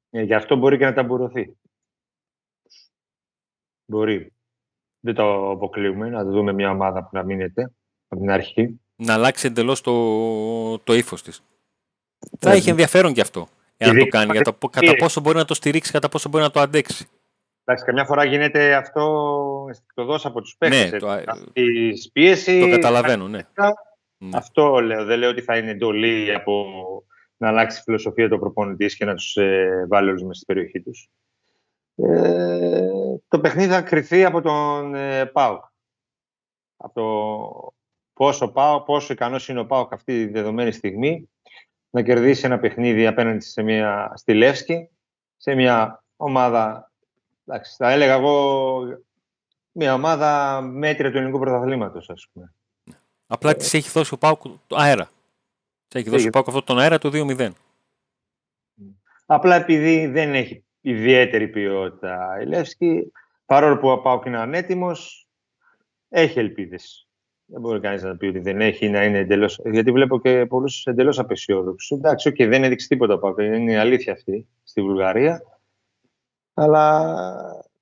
Ε, 0.09 0.21
γι' 0.21 0.33
αυτό 0.33 0.55
μπορεί 0.55 0.77
και 0.77 0.85
να 0.85 0.93
ταμπουρωθεί. 0.93 1.57
Μπορεί. 3.85 4.33
Δεν 4.99 5.13
το 5.13 5.49
αποκλείουμε, 5.49 6.09
να 6.09 6.23
δούμε 6.23 6.53
μια 6.53 6.69
ομάδα 6.69 7.03
που 7.03 7.09
να 7.11 7.23
μείνεται 7.23 7.71
από 8.07 8.21
την 8.21 8.31
αρχή. 8.31 8.79
Να 8.95 9.13
αλλάξει 9.13 9.47
εντελώς 9.47 9.81
το, 9.81 10.79
το 10.79 10.93
ύφος 10.93 11.23
της. 11.23 11.43
Θα 12.39 12.51
έχει 12.51 12.69
ενδιαφέρον 12.69 13.13
και 13.13 13.21
αυτό. 13.21 13.47
εάν 13.77 13.97
το 13.97 14.05
κάνει, 14.05 14.31
για 14.31 14.41
το, 14.41 14.67
κατά 14.69 14.95
πόσο 14.95 15.21
μπορεί 15.21 15.37
να 15.37 15.45
το 15.45 15.53
στηρίξει, 15.53 15.91
κατά 15.91 16.09
πόσο 16.09 16.29
μπορεί 16.29 16.43
να 16.43 16.51
το 16.51 16.59
αντέξει. 16.59 17.07
Εντάξει, 17.63 17.85
καμιά 17.85 18.05
φορά 18.05 18.23
γίνεται 18.23 18.75
αυτό 18.75 19.65
αισθητοδός 19.69 20.25
από 20.25 20.41
τους 20.41 20.55
παίκτες. 20.57 20.91
Ναι, 20.91 20.97
το, 20.99 21.21
η 21.53 22.09
πίεση... 22.13 22.59
το 22.59 22.69
καταλαβαίνω, 22.69 23.27
ναι. 23.27 23.47
Ναι. 24.17 24.29
Αυτό 24.33 24.79
λέω. 24.79 25.05
Δεν 25.05 25.19
λέω 25.19 25.29
ότι 25.29 25.41
θα 25.41 25.57
είναι 25.57 25.71
εντολή 25.71 26.33
από 26.33 26.65
να 27.37 27.47
αλλάξει 27.47 27.79
η 27.79 27.81
φιλοσοφία 27.81 28.29
του 28.29 28.39
προπονητής 28.39 28.95
και 28.95 29.05
να 29.05 29.15
τους 29.15 29.35
ε, 29.35 29.85
βάλει 29.89 30.09
όλους 30.09 30.21
μέσα 30.21 30.33
στην 30.33 30.47
περιοχή 30.47 30.81
τους. 30.81 31.09
Ε, 31.95 32.89
το 33.27 33.39
παιχνίδι 33.39 33.69
θα 33.69 33.81
κρυθεί 33.81 34.25
από 34.25 34.41
τον 34.41 34.95
ε, 34.95 35.25
ΠΑΟΚ. 35.25 35.63
Από 36.77 36.93
το 36.93 37.73
πόσο, 38.13 38.47
πάω, 38.47 38.83
πόσο 38.83 39.13
ικανός 39.13 39.47
είναι 39.47 39.59
ο 39.59 39.65
ΠΑΟΚ 39.65 39.93
αυτή 39.93 40.25
τη 40.25 40.31
δεδομένη 40.31 40.71
στιγμή 40.71 41.29
να 41.89 42.01
κερδίσει 42.01 42.45
ένα 42.45 42.59
παιχνίδι 42.59 43.07
απέναντι 43.07 43.39
σε 43.45 43.61
μια, 43.61 44.11
στη 44.15 44.33
Λεύσκη, 44.33 44.89
σε 45.37 45.55
μια 45.55 46.03
ομάδα, 46.15 46.91
εντάξει, 47.45 47.75
θα 47.75 47.91
έλεγα 47.91 48.13
εγώ, 48.13 48.81
μια 49.71 49.93
ομάδα 49.93 50.61
μέτρια 50.61 51.11
του 51.11 51.17
ελληνικού 51.17 51.39
πρωταθλήματος, 51.39 52.09
ας 52.09 52.29
πούμε. 52.33 52.53
Απλά 53.27 53.49
ε, 53.49 53.53
της 53.53 53.73
έχει 53.73 53.89
δώσει 53.89 54.13
ο 54.13 54.17
ΠΑΟΚ 54.17 54.41
αέρα. 54.69 55.09
Της 55.87 56.01
έχει 56.01 56.09
δώσει 56.09 56.27
ο 56.27 56.29
ΠΑΟΚ 56.29 56.47
αυτό 56.47 56.63
τον 56.63 56.79
αέρα 56.79 56.97
του 56.97 57.09
2-0. 57.13 57.51
Απλά 59.25 59.55
επειδή 59.55 60.07
δεν 60.07 60.35
έχει 60.35 60.63
ιδιαίτερη 60.81 61.47
ποιότητα 61.47 62.37
η 62.41 62.45
Λεύσκη, 62.45 63.11
παρόλο 63.45 63.77
που 63.77 63.89
ο 63.89 64.01
ΠΑΟΚ 64.01 64.25
είναι 64.25 64.39
ανέτοιμος, 64.39 65.27
έχει 66.09 66.39
ελπίδες. 66.39 67.07
Δεν 67.45 67.61
μπορεί 67.61 67.79
κανείς 67.79 68.03
να 68.03 68.17
πει 68.17 68.25
ότι 68.25 68.39
δεν 68.39 68.61
έχει 68.61 68.89
να 68.89 69.03
είναι 69.03 69.17
εντελώς. 69.17 69.59
Γιατί 69.65 69.91
βλέπω 69.91 70.19
και 70.19 70.45
πολλούς 70.45 70.85
εντελώς 70.85 71.19
απεσιόδοξους. 71.19 71.97
Εντάξει, 71.97 72.29
okay, 72.33 72.47
δεν 72.49 72.63
έδειξε 72.63 72.87
τίποτα 72.87 73.13
από 73.13 73.41
Είναι 73.41 73.71
η 73.71 73.75
αλήθεια 73.75 74.13
αυτή 74.13 74.47
στη 74.63 74.81
Βουλγαρία. 74.81 75.41
Αλλά 76.53 77.05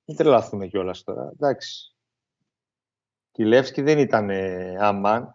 μην 0.04 0.16
τρελαθούμε 0.16 0.66
κιόλας 0.66 1.02
τώρα. 1.02 1.30
Εντάξει. 1.32 1.94
Και 3.32 3.42
η 3.42 3.46
Λεύσκη 3.46 3.82
δεν 3.82 3.98
ήταν 3.98 4.30
ε, 4.30 4.76
αμάν. 4.78 5.33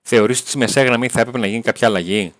Θεωρείς 0.00 0.40
ότι 0.40 0.48
στη 0.48 0.58
μεσαία 0.58 0.84
γραμμή 0.84 1.08
θα 1.08 1.20
έπρεπε 1.20 1.38
να 1.38 1.46
γίνει 1.46 1.62
κάποια 1.62 1.88
αλλαγή 1.88 2.34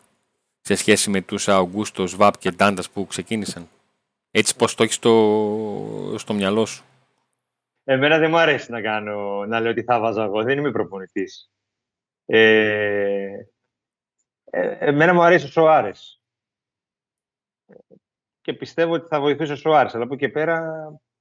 σε 0.61 0.75
σχέση 0.75 1.11
με 1.11 1.21
τους 1.21 1.49
Αουγκούστο, 1.49 2.09
Βαπ 2.09 2.39
και 2.39 2.51
Ντάντας 2.51 2.91
που 2.91 3.07
ξεκίνησαν; 3.07 3.69
Έτσι 4.31 4.57
πώς 4.57 4.75
το 4.75 4.83
έχεις 4.83 4.95
στο, 4.95 6.15
στο 6.19 6.35
μυαλό 6.35 6.67
σου; 6.67 6.85
Εμένα 7.91 8.19
δεν 8.19 8.31
μου 8.31 8.39
αρέσει 8.39 8.71
να, 8.71 8.81
κάνω, 8.81 9.47
να 9.47 9.61
λέω 9.61 9.71
ότι 9.71 9.83
θα 9.83 10.01
βάζω 10.01 10.23
εγώ. 10.23 10.43
Δεν 10.43 10.59
είμαι 10.59 10.71
προπονητής. 10.71 11.51
Ε, 12.27 13.29
ε, 14.45 14.77
εμένα 14.79 15.15
μου 15.15 15.23
αρέσει 15.23 15.47
ο 15.47 15.49
Σοάρες. 15.49 16.21
Και 18.41 18.53
πιστεύω 18.53 18.93
ότι 18.93 19.07
θα 19.09 19.21
βοηθήσει 19.21 19.53
ο 19.53 19.57
Σοάρες. 19.57 19.95
Αλλά 19.95 20.05
από 20.05 20.15
εκεί 20.15 20.29
πέρα 20.29 20.73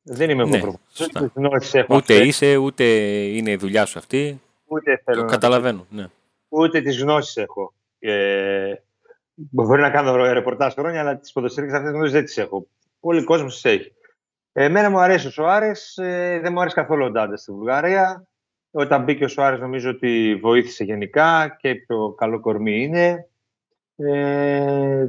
δεν 0.01 0.29
είμαι 0.29 0.43
ναι, 0.43 0.57
εγώ 0.57 0.79
προπονητής. 0.99 1.85
Ούτε 1.89 2.13
είσαι, 2.13 2.55
ούτε 2.55 2.83
είναι 3.23 3.51
η 3.51 3.55
δουλειά 3.55 3.85
σου 3.85 3.99
αυτή. 3.99 4.41
Ούτε 4.67 5.01
θέλω 5.03 5.21
Το 5.21 5.25
καταλαβαίνω, 5.25 5.85
ναι. 5.89 6.05
Ούτε 6.49 6.81
τις 6.81 7.01
γνώσεις 7.01 7.37
έχω. 7.37 7.73
Ε, 7.99 8.73
μπορεί 9.33 9.81
να 9.81 9.89
κάνω 9.89 10.15
ρεπορτάζ 10.33 10.73
χρόνια, 10.73 10.99
αλλά 10.99 11.17
τις 11.17 11.31
ποδοσφαιρικές 11.31 11.77
αυτές 11.77 11.91
γνώσεις 11.91 12.11
δεν 12.11 12.25
τις 12.25 12.37
έχω. 12.37 12.67
Πολλοί 12.99 13.23
κόσμος 13.23 13.53
τις 13.53 13.65
έχει. 13.65 13.91
Εμένα 14.53 14.89
μου 14.89 14.99
αρέσει 14.99 15.27
ο 15.27 15.29
Σοάρες, 15.29 15.97
ε, 15.97 16.39
δεν 16.41 16.51
μου 16.51 16.59
αρέσει 16.59 16.75
καθόλου 16.75 17.05
ο 17.05 17.09
Ντάντα 17.09 17.37
στη 17.37 17.51
Βουλγαρία. 17.51 18.27
Όταν 18.71 19.03
μπήκε 19.03 19.23
ο 19.23 19.27
Σοάρες 19.27 19.59
νομίζω 19.59 19.89
ότι 19.89 20.39
βοήθησε 20.41 20.83
γενικά 20.83 21.57
και 21.59 21.85
το 21.87 22.09
καλό 22.17 22.39
κορμί 22.39 22.83
είναι. 22.83 23.27
Ε, 23.95 25.07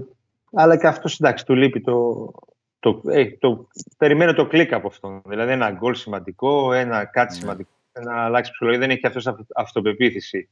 αλλά 0.52 0.76
και 0.76 0.86
αυτός 0.86 1.20
εντάξει, 1.20 1.44
του 1.44 1.54
λείπει 1.54 1.80
το, 1.80 2.30
το, 2.78 3.02
ε, 3.06 3.30
το, 3.30 3.68
περιμένω 3.96 4.32
το 4.32 4.46
κλικ 4.46 4.72
από 4.72 4.86
αυτόν. 4.86 5.22
Δηλαδή 5.26 5.52
ένα 5.52 5.70
γκολ 5.70 5.94
σημαντικό, 5.94 6.72
ένα 6.72 7.04
κάτι 7.04 7.32
ναι. 7.34 7.40
σημαντικό, 7.40 7.70
να 8.04 8.24
αλλάξει 8.24 8.50
ψυχολογία. 8.50 8.80
Δεν 8.80 8.90
έχει 8.90 9.06
αυτός 9.06 9.26
αυτοπεποίθηση. 9.54 10.48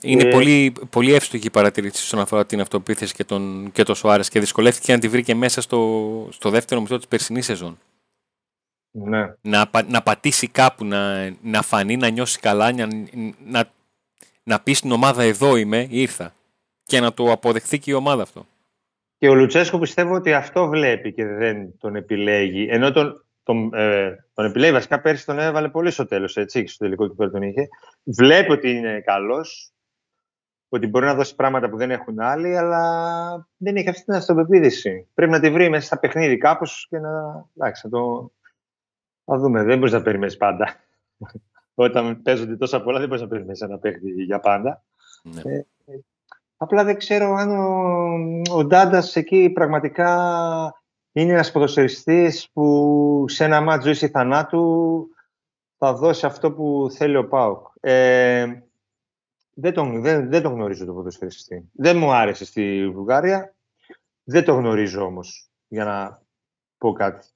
Είναι 0.00 0.22
ε, 0.22 0.30
πολύ, 0.30 0.72
πολύ 0.90 1.14
εύστοχη 1.14 1.46
η 1.46 1.50
παρατηρήση 1.50 2.02
όσον 2.02 2.20
αφορά 2.20 2.46
την 2.46 2.60
αυτοπεποίθηση 2.60 3.14
και 3.14 3.24
τον, 3.24 3.70
και 3.72 3.82
το 3.82 3.94
Σοάρες 3.94 4.28
και 4.28 4.40
δυσκολεύτηκε 4.40 4.92
να 4.92 4.98
τη 4.98 5.08
βρει 5.08 5.22
και 5.22 5.34
μέσα 5.34 5.60
στο, 5.60 6.28
στο 6.30 6.50
δεύτερο 6.50 6.80
μισό 6.80 6.96
της 6.96 7.08
περσινής 7.08 7.44
σεζόν. 7.44 7.78
Ναι. 8.90 9.34
Να, 9.40 9.70
να 9.88 10.02
πατήσει 10.02 10.48
κάπου, 10.48 10.84
να, 10.84 11.30
να 11.42 11.62
φανεί, 11.62 11.96
να 11.96 12.08
νιώσει 12.08 12.40
καλά, 12.40 12.72
να, 12.72 12.88
να, 13.46 13.70
να 14.42 14.60
πει 14.60 14.72
στην 14.72 14.92
ομάδα 14.92 15.22
εδώ 15.22 15.56
είμαι, 15.56 15.86
ήρθα. 15.90 16.34
Και 16.84 17.00
να 17.00 17.12
το 17.12 17.32
αποδεχθεί 17.32 17.78
και 17.78 17.90
η 17.90 17.94
ομάδα 17.94 18.22
αυτό. 18.22 18.46
Και 19.18 19.28
ο 19.28 19.34
Λουτσέσκο 19.34 19.78
πιστεύω 19.78 20.14
ότι 20.14 20.32
αυτό 20.32 20.66
βλέπει 20.66 21.12
και 21.12 21.26
δεν 21.26 21.78
τον 21.78 21.96
επιλέγει. 21.96 22.66
Ενώ 22.70 22.92
τον, 22.92 23.21
τον, 23.42 23.74
ε, 23.74 24.26
τον 24.34 24.44
επιλέγει, 24.44 24.72
βασικά 24.72 25.00
πέρσι 25.00 25.26
τον 25.26 25.38
έβαλε 25.38 25.68
πολύ 25.68 25.90
στο 25.90 26.06
τέλος, 26.06 26.36
έτσι, 26.36 26.66
στο 26.66 26.84
τελικό 26.84 27.08
και 27.08 27.26
τον 27.26 27.42
είχε. 27.42 27.68
Βλέπει 28.02 28.50
ότι 28.52 28.70
είναι 28.70 29.00
καλός, 29.00 29.72
ότι 30.68 30.86
μπορεί 30.86 31.04
να 31.04 31.14
δώσει 31.14 31.34
πράγματα 31.34 31.68
που 31.70 31.76
δεν 31.76 31.90
έχουν 31.90 32.20
άλλοι, 32.20 32.56
αλλά 32.56 33.48
δεν 33.56 33.76
έχει 33.76 33.88
αυτή 33.88 34.04
την 34.04 34.14
αυτοπεποίθηση. 34.14 35.08
Πρέπει 35.14 35.32
να 35.32 35.40
τη 35.40 35.50
βρει 35.50 35.68
μέσα 35.68 35.86
στα 35.86 35.98
παιχνίδι 35.98 36.36
κάπως 36.36 36.86
και 36.90 36.98
να, 36.98 37.44
εντάξει, 37.56 37.86
να 37.86 37.90
το, 37.98 38.32
θα 39.24 39.38
δούμε. 39.38 39.62
Δεν 39.62 39.78
μπορείς 39.78 39.92
να 39.92 40.02
περιμένεις 40.02 40.36
πάντα. 40.36 40.76
Όταν 41.74 42.22
παίζονται 42.22 42.56
τόσα 42.56 42.82
πολλά, 42.82 42.98
δεν 42.98 43.08
μπορείς 43.08 43.22
να 43.22 43.28
περιμένεις 43.28 43.60
ένα 43.60 43.78
παίχτη 43.78 44.10
για 44.10 44.40
πάντα. 44.40 44.82
Ναι. 45.22 45.52
Ε, 45.52 45.66
απλά 46.56 46.84
δεν 46.84 46.96
ξέρω 46.96 47.34
αν 47.34 47.50
ο, 47.50 48.56
ο 48.56 48.64
Ντάντας 48.64 49.16
εκεί 49.16 49.50
πραγματικά 49.50 50.81
είναι 51.12 51.32
ένας 51.32 51.52
ποδοσφαιριστής 51.52 52.50
που 52.52 53.24
σε 53.28 53.44
ένα 53.44 53.60
μάτζο 53.60 53.90
ή 53.90 53.94
θανάτου 53.94 55.06
θα 55.78 55.94
δώσει 55.94 56.26
αυτό 56.26 56.52
που 56.52 56.88
θέλει 56.94 57.16
ο 57.16 57.28
Πάουκ. 57.28 57.66
Ε, 57.80 58.46
δεν, 59.54 59.72
τον, 59.72 60.02
δεν, 60.02 60.28
δεν 60.28 60.42
τον 60.42 60.52
γνωρίζω 60.52 60.84
τον 60.84 60.94
ποδοσφαιριστή. 60.94 61.70
Δεν 61.72 61.96
μου 61.96 62.12
άρεσε 62.12 62.44
στη 62.44 62.90
Βουλγαρία. 62.90 63.54
Δεν 64.24 64.44
το 64.44 64.54
γνωρίζω 64.54 65.04
όμως, 65.04 65.50
για 65.68 65.84
να 65.84 66.22
πω 66.78 66.92
κάτι. 66.92 67.26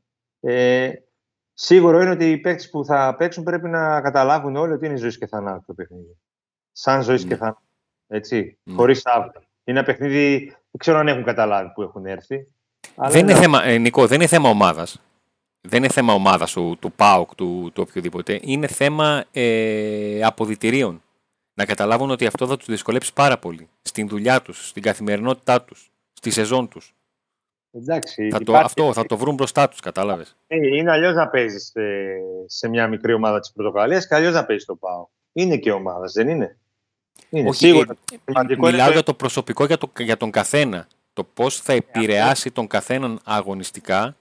Ε, 0.40 0.92
Σίγουρο 1.58 2.00
είναι 2.00 2.10
ότι 2.10 2.30
οι 2.30 2.38
παίκτες 2.38 2.70
που 2.70 2.84
θα 2.84 3.14
παίξουν 3.16 3.44
πρέπει 3.44 3.68
να 3.68 4.00
καταλάβουν 4.00 4.56
όλοι 4.56 4.72
ότι 4.72 4.86
είναι 4.86 4.96
ζωής 4.96 5.18
και 5.18 5.26
θανάτου 5.26 5.64
το 5.66 5.74
παιχνίδι. 5.74 6.18
Σαν 6.72 7.02
ζωής 7.02 7.22
και 7.22 7.28
ναι. 7.28 7.36
θανάτου. 7.36 7.62
Έτσι. 8.06 8.58
Mm. 8.64 8.72
Χωρίς 8.76 9.06
αύριο. 9.06 9.40
Είναι 9.64 9.78
ένα 9.78 9.86
παιχνίδι, 9.86 10.44
δεν 10.46 10.78
ξέρω 10.78 10.98
αν 10.98 11.08
έχουν 11.08 11.24
καταλάβει 11.24 11.72
που 11.72 11.82
έχουν 11.82 12.06
έρθει. 12.06 12.48
Δεν 12.94 13.20
είναι, 13.20 13.34
θέμα, 13.34 13.64
ε, 13.64 13.78
Νικό, 13.78 14.06
δεν 14.06 14.20
είναι 14.20 14.28
θέμα 14.28 14.48
ομάδας. 14.48 15.00
Δεν 15.60 15.82
είναι 15.82 15.92
θέμα 15.92 16.12
ομάδας 16.12 16.52
του, 16.52 16.76
του 16.80 16.92
ΠΑΟΚ, 16.92 17.34
του, 17.34 17.70
του 17.74 17.84
οποιοδήποτε. 17.88 18.40
Είναι 18.42 18.66
θέμα 18.66 19.24
ε, 19.32 20.22
αποδητηρίων. 20.22 21.02
Να 21.54 21.64
καταλάβουν 21.64 22.10
ότι 22.10 22.26
αυτό 22.26 22.46
θα 22.46 22.56
τους 22.56 22.66
δυσκολέψει 22.66 23.12
πάρα 23.12 23.38
πολύ 23.38 23.68
στην 23.82 24.08
δουλειά 24.08 24.42
τους, 24.42 24.68
στην 24.68 24.82
καθημερινότητά 24.82 25.62
τους, 25.62 25.90
στη 26.12 26.30
σεζόν 26.30 26.68
τους. 26.68 26.94
Εντάξει, 27.72 28.28
θα 28.30 28.38
το, 28.38 28.56
Αυτό 28.56 28.92
θα 28.92 29.06
το 29.06 29.16
βρουν 29.16 29.34
μπροστά 29.34 29.68
τους, 29.68 29.80
κατάλαβες. 29.80 30.36
Ε, 30.46 30.56
είναι 30.56 30.90
αλλιώς 30.90 31.14
να 31.14 31.28
παίζεις 31.28 31.64
σε, 31.64 31.80
σε, 32.46 32.68
μια 32.68 32.88
μικρή 32.88 33.12
ομάδα 33.12 33.40
της 33.40 33.52
Πορτογαλίας 33.52 34.06
και 34.06 34.14
αλλιώς 34.14 34.34
να 34.34 34.44
παίζεις 34.44 34.64
το 34.64 34.74
ΠΑΟ. 34.74 35.08
Είναι 35.32 35.56
και 35.56 35.72
ομάδας, 35.72 36.12
δεν 36.12 36.28
είναι; 36.28 36.58
είναι. 37.30 37.48
Όχι, 37.48 37.58
σίγουρα. 37.58 37.94
Ε, 38.24 38.56
μιλάω 38.56 38.90
για 38.90 39.02
το 39.02 39.14
προσωπικό 39.14 39.64
για, 39.64 39.78
το, 39.78 39.92
για 39.98 40.16
τον 40.16 40.30
καθένα. 40.30 40.86
Το 41.16 41.24
πώς 41.24 41.60
θα 41.60 41.72
ε, 41.72 41.76
επηρεάσει 41.76 42.50
τον 42.50 42.66
καθέναν 42.66 43.20
αγωνιστικά 43.24 44.16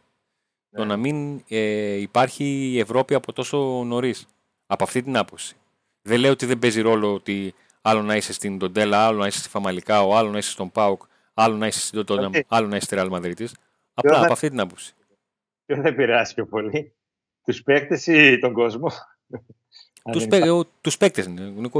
το 0.72 0.82
ναι. 0.82 0.86
να 0.86 0.98
μην 0.98 1.44
ε, 1.48 1.94
υπάρχει 1.94 2.44
η 2.74 2.80
Ευρώπη 2.80 3.14
από 3.14 3.34
τόσο 3.34 3.84
νωρίς. 3.86 4.28
Από 4.68 4.84
αυτή 4.84 5.04
την 5.04 5.18
άποψη. 5.18 5.56
Δεν 6.02 6.20
λέω 6.20 6.32
ότι 6.32 6.46
δεν 6.46 6.60
παίζει 6.60 6.82
ρόλο 6.82 7.14
ότι 7.14 7.54
άλλο 7.82 8.02
να 8.02 8.16
είσαι 8.16 8.34
στην 8.34 8.60
Τοντέλα, 8.60 9.06
άλλο 9.06 9.18
να 9.18 9.28
είσαι 9.28 9.40
στη 9.40 9.50
Φαμαλικά, 9.50 9.98
άλλο 9.98 10.30
να 10.30 10.38
είσαι 10.38 10.50
στον 10.50 10.72
Πάουκ 10.72 11.02
Άλλο 11.34 11.56
να 11.56 11.68
είσαι 11.68 11.80
στην 11.80 12.06
Τότονα, 12.06 12.30
άλλο 12.48 12.68
να 12.68 12.76
είσαι 12.76 12.86
στη 12.86 12.96
Ρεάλ 12.96 13.08
Μαδρίτης. 13.08 13.56
Απλά 13.94 14.22
από 14.22 14.34
αυτή 14.34 14.50
την 14.50 14.60
άποψη. 14.60 14.94
Ποιος 15.66 15.80
θα 15.80 15.88
επηρεάσει 15.88 16.34
πιο 16.34 16.46
πολύ, 16.46 16.94
τους 17.44 17.64
παίκτες 17.64 18.08
ή 18.08 18.40
τον 18.40 18.54
κόσμο; 18.54 18.92
Τους 20.82 20.98
παίκτες, 20.98 21.30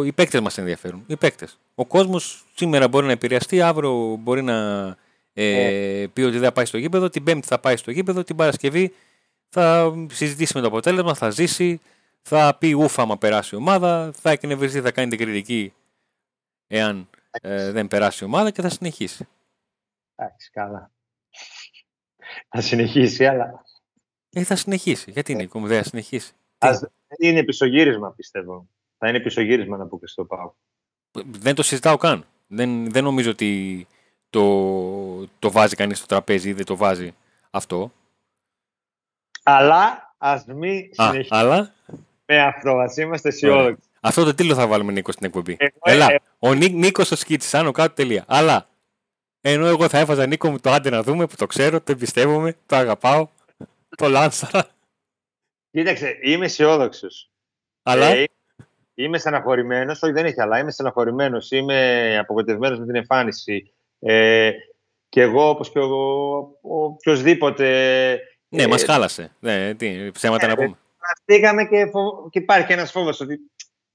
οι 0.06 0.12
παίκτες 0.12 0.40
μας 0.40 0.58
ενδιαφέρουν. 0.58 1.04
Οι 1.08 1.16
παίκτες. 1.16 1.60
Ο 1.76 1.86
κόσμος 1.86 2.46
σήμερα 2.56 2.88
μπορεί 2.88 3.06
να 3.06 3.12
επηρεαστεί, 3.12 3.62
αύριο 3.62 4.16
μπορεί 4.20 4.42
να 4.42 4.98
ε, 5.38 6.02
ε. 6.02 6.08
πει 6.08 6.22
ότι 6.22 6.32
δεν 6.32 6.42
θα 6.42 6.52
πάει 6.52 6.66
στο 6.66 6.78
γήπεδο, 6.78 7.10
την 7.10 7.24
Πέμπτη 7.24 7.48
θα 7.48 7.60
πάει 7.60 7.78
στο 7.78 7.92
γήπεδο, 7.92 8.24
την 8.24 8.36
Παρασκευή 8.36 8.94
θα 9.50 9.94
συζητήσει 10.12 10.52
με 10.56 10.62
το 10.62 10.68
αποτέλεσμα, 10.68 11.14
θα 11.14 11.30
ζήσει, 11.30 11.82
θα 12.22 12.56
πει 12.60 12.74
ούφα 12.74 13.02
άμα 13.02 13.18
περάσει 13.18 13.56
η 13.56 13.58
ομάδα, 13.58 14.12
θα 14.22 14.32
εκνευριστεί, 14.32 14.82
θα 14.82 14.92
κάνει 14.92 15.10
την 15.10 15.18
κριτική 15.18 15.74
εάν 16.68 17.10
ε, 17.32 17.72
δεν 17.72 17.88
περάσει 17.88 18.24
η 18.24 18.28
ομάδα 18.28 18.52
και 18.52 18.62
θα 18.62 18.70
συνεχίσει. 18.70 19.28
Εντάξει, 20.16 20.50
καλά. 20.52 20.92
Θα 22.50 22.62
συνεχίσει, 22.62 23.26
αλλά... 23.26 23.64
Ε, 24.30 24.44
θα 24.44 24.56
συνεχίσει. 24.56 25.12
Γιατί 25.12 25.32
είναι 25.32 25.44
η 25.44 25.50
δεν 25.54 25.84
θα 25.84 25.84
συνεχίσει; 25.84 26.34
Ας... 26.58 26.86
Είναι 27.18 27.44
πισωγύρισμα, 27.44 28.14
πιστεύω. 28.14 28.70
Θα 28.98 29.10
είναι 29.10 29.20
πισωγύρισμα 29.20 29.78
να 29.78 29.88
πω 29.88 30.00
και 30.00 30.08
στο 30.08 30.26
πάω. 30.26 30.54
Δεν 31.26 31.56
το 31.56 31.64
συζητάω 31.64 31.98
καν. 31.98 32.26
Δεν, 32.48 32.92
δεν 32.92 33.04
νομίζω 33.04 33.30
ότι 33.32 33.88
το, 34.36 35.28
το 35.40 35.52
βάζει 35.52 35.76
κανείς 35.76 35.98
στο 35.98 36.06
τραπέζι 36.06 36.50
ή 36.50 36.54
δεν 36.54 36.66
το 36.66 36.76
βάζει 36.76 37.16
αυτό. 37.52 37.92
Αλλά 39.44 40.16
ας 40.18 40.46
μην 40.46 40.90
συνεχίσουμε 40.92 41.40
αλλά... 41.40 41.74
με 42.26 42.42
αυτό. 42.42 42.78
Ας 42.78 42.98
είμαστε 42.98 43.30
αισιόδοξοι. 43.30 43.84
Αυτό 44.02 44.24
το 44.24 44.34
τίτλο 44.34 44.56
θα 44.56 44.68
βάλουμε 44.68 44.92
Νίκος 44.92 45.14
στην 45.14 45.26
εκπομπή. 45.26 45.56
Εγώ, 45.60 45.78
Έλα, 45.84 46.12
ε, 46.12 46.20
ο 46.40 46.54
Νί, 46.54 46.70
Νίκος 46.70 47.12
ο 47.12 47.16
Σκίτσης, 47.16 47.54
άνω 47.54 47.72
κάτω 47.72 47.94
τελεία. 47.94 48.26
Αλλά, 48.28 48.68
ενώ 49.42 49.66
εγώ 49.66 49.90
θα 49.90 50.00
έβαζα 50.00 50.26
Νίκο 50.26 50.50
μου 50.50 50.60
το 50.60 50.72
άντε 50.72 50.90
να 50.90 51.04
δούμε, 51.04 51.26
που 51.28 51.36
το 51.36 51.46
ξέρω, 51.46 51.82
το 51.82 51.92
εμπιστεύομαι, 51.92 52.56
το 52.66 52.76
αγαπάω, 52.76 53.28
το 53.98 54.08
λάνσαρα. 54.08 54.68
Κοίταξε, 55.72 56.18
είμαι 56.22 56.46
αισιόδοξος. 56.46 57.30
Αλλά, 57.84 58.06
Ε, 58.06 58.26
είμαι 58.94 59.18
στεναχωρημένος, 59.18 60.02
όχι 60.02 60.14
δεν 60.14 60.26
έχει 60.26 60.42
αλλά, 60.42 60.60
είμαι 60.60 60.72
στεναχωρημένος, 60.72 61.52
είμαι 61.52 62.18
απογοητευμένος 62.18 62.80
με 62.80 62.86
την 62.86 62.96
εμφάνιση. 62.96 63.70
Ε, 64.08 64.52
και 65.10 65.22
εγώ, 65.22 65.50
όπως 65.50 65.72
και 65.72 65.80
ο, 65.80 66.38
ο 66.62 66.84
οποιοδήποτε. 66.84 67.68
ναι, 68.48 68.64
ε, 68.64 68.68
μας 68.68 68.84
χάλασε. 68.84 69.36
Ναι, 69.40 69.74
τι, 69.74 70.12
ψέματα 70.12 70.48
να 70.48 70.56
πούμε. 70.56 70.78
Κουραστήκαμε 70.98 71.66
και, 71.66 71.90
φο- 71.92 72.30
και 72.30 72.40
υπάρχει 72.40 72.74
ένας 72.74 72.92
φόβος 72.92 73.20
ότι 73.20 73.40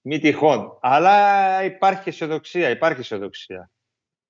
μη 0.00 0.18
τυχόν. 0.18 0.78
Αλλά 0.80 1.64
υπάρχει 1.64 2.08
αισιοδοξία, 2.08 2.70
υπάρχει 2.70 3.00
αισιοδοξία. 3.00 3.70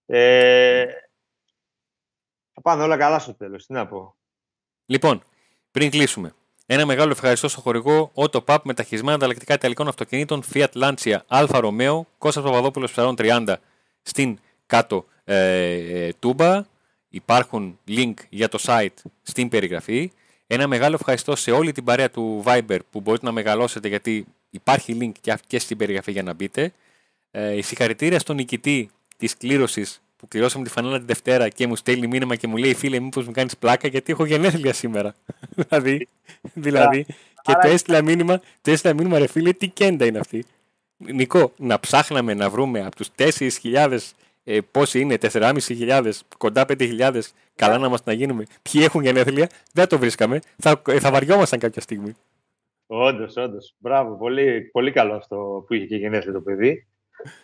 Ε, 0.06 0.84
θα 2.52 2.60
πάνε 2.62 2.82
όλα 2.82 2.96
καλά 2.96 3.18
στο 3.18 3.34
τέλος. 3.34 3.66
Τι 3.66 3.72
να 3.72 3.86
πω. 3.86 4.16
Λοιπόν, 4.86 5.22
πριν 5.70 5.90
κλείσουμε. 5.90 6.34
Ένα 6.66 6.86
μεγάλο 6.86 7.10
ευχαριστώ 7.10 7.48
στο 7.48 7.60
χορηγό 7.60 8.12
Auto 8.14 8.44
Pub 8.44 8.58
με 8.62 8.74
ταχυσμένα 8.74 9.14
ανταλλακτικά 9.14 9.54
ιταλικών 9.54 9.88
αυτοκινήτων 9.88 10.42
Fiat 10.52 10.72
Lancia 10.74 11.18
Alfa 11.28 11.62
Romeo 11.64 12.00
Κώστας 12.18 12.44
Παπαδόπουλος 12.44 12.90
Ψαρών 12.90 13.14
30 13.18 13.54
στην 14.02 14.38
κάτω 14.66 14.96
ε, 14.96 15.19
ε, 15.19 15.19
τούμπα. 16.18 16.64
Υπάρχουν 17.08 17.78
link 17.88 18.14
για 18.28 18.48
το 18.48 18.58
site 18.62 19.10
στην 19.22 19.48
περιγραφή. 19.48 20.12
Ένα 20.46 20.66
μεγάλο 20.66 20.94
ευχαριστώ 20.94 21.36
σε 21.36 21.50
όλη 21.50 21.72
την 21.72 21.84
παρέα 21.84 22.10
του 22.10 22.42
Viber 22.46 22.78
που 22.90 23.00
μπορείτε 23.00 23.26
να 23.26 23.32
μεγαλώσετε 23.32 23.88
γιατί 23.88 24.26
υπάρχει 24.50 24.96
link 25.00 25.12
και, 25.20 25.34
και 25.46 25.58
στην 25.58 25.76
περιγραφή 25.76 26.12
για 26.12 26.22
να 26.22 26.34
μπείτε. 26.34 26.72
Ε, 27.30 27.62
συγχαρητήρια 27.62 28.18
στον 28.18 28.36
νικητή 28.36 28.90
της 29.16 29.36
κλήρωσης 29.36 30.02
που 30.16 30.28
κληρώσαμε 30.28 30.64
τη 30.64 30.70
φανέλα 30.70 30.98
τη 30.98 31.04
Δευτέρα 31.04 31.48
και 31.48 31.66
μου 31.66 31.76
στέλνει 31.76 32.06
μήνυμα 32.06 32.36
και 32.36 32.46
μου 32.46 32.56
λέει 32.56 32.74
φίλε 32.74 33.00
μήπως 33.00 33.26
μου 33.26 33.32
κάνεις 33.32 33.56
πλάκα 33.56 33.88
γιατί 33.88 34.12
έχω 34.12 34.24
γενέθλια 34.24 34.72
σήμερα. 34.72 35.14
δηλαδή, 35.56 36.08
δηλαδή 36.54 37.06
και 37.42 37.52
το 37.62 37.68
έστειλα 37.68 38.02
μήνυμα, 38.02 38.40
το 38.62 38.70
έστειλα 38.70 38.94
μήνυμα 38.94 39.18
ρε 39.18 39.26
φίλε 39.26 39.52
τι 39.52 39.68
κέντα 39.68 40.06
είναι 40.06 40.18
αυτή. 40.18 40.44
Νικό, 40.96 41.52
να 41.56 41.80
ψάχναμε 41.80 42.34
να 42.34 42.50
βρούμε 42.50 42.84
από 42.84 42.96
τους 42.96 43.08
4.000 43.18 43.98
ε, 44.44 44.58
πόσοι 44.70 45.00
είναι, 45.00 45.16
4.500, 45.20 46.10
κοντά 46.38 46.64
5.000, 46.68 47.20
καλά 47.54 47.78
να 47.78 47.88
μας 47.88 48.04
να 48.04 48.12
γίνουμε, 48.12 48.44
ποιοι 48.62 48.80
έχουν 48.84 49.02
γενέθλια, 49.02 49.48
δεν 49.72 49.88
το 49.88 49.98
βρίσκαμε, 49.98 50.40
θα, 50.56 50.82
ε, 50.88 50.98
θα 51.00 51.10
βαριόμασταν 51.10 51.58
κάποια 51.58 51.82
στιγμή. 51.82 52.14
Όντως, 52.86 53.36
όντως. 53.36 53.74
Μπράβο. 53.78 54.16
Πολύ, 54.16 54.60
πολύ 54.72 54.92
καλό 54.92 55.14
αυτό 55.14 55.64
που 55.66 55.74
είχε 55.74 55.86
και 55.86 55.96
γενέθλια 55.96 56.32
το 56.32 56.40
παιδί. 56.40 56.86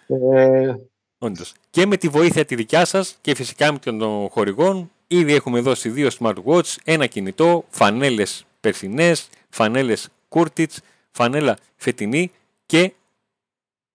Ε, 0.07 0.75
Όντως. 1.19 1.55
Και 1.71 1.87
με 1.87 1.97
τη 1.97 2.09
βοήθεια 2.09 2.45
τη 2.45 2.55
δικιά 2.55 2.85
σας 2.85 3.19
και 3.21 3.35
φυσικά 3.35 3.73
με 3.73 3.79
των 3.79 4.29
χορηγών, 4.29 4.91
ήδη 5.07 5.35
έχουμε 5.35 5.61
δώσει 5.61 5.89
δύο 5.89 6.09
smartwatch, 6.19 6.77
ένα 6.85 7.07
κινητό, 7.07 7.65
φανέλες 7.69 8.47
περσινές, 8.61 9.29
φανέλες 9.49 10.09
κούρτιτς, 10.29 10.81
φανέλα 11.11 11.57
φετινή 11.77 12.31
και 12.67 12.93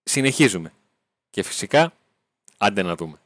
συνεχίζουμε. 0.04 0.72
Και 1.30 1.44
φυσικά, 1.44 1.94
άντε 2.62 2.82
να 2.82 2.96
δούμε. 2.96 3.20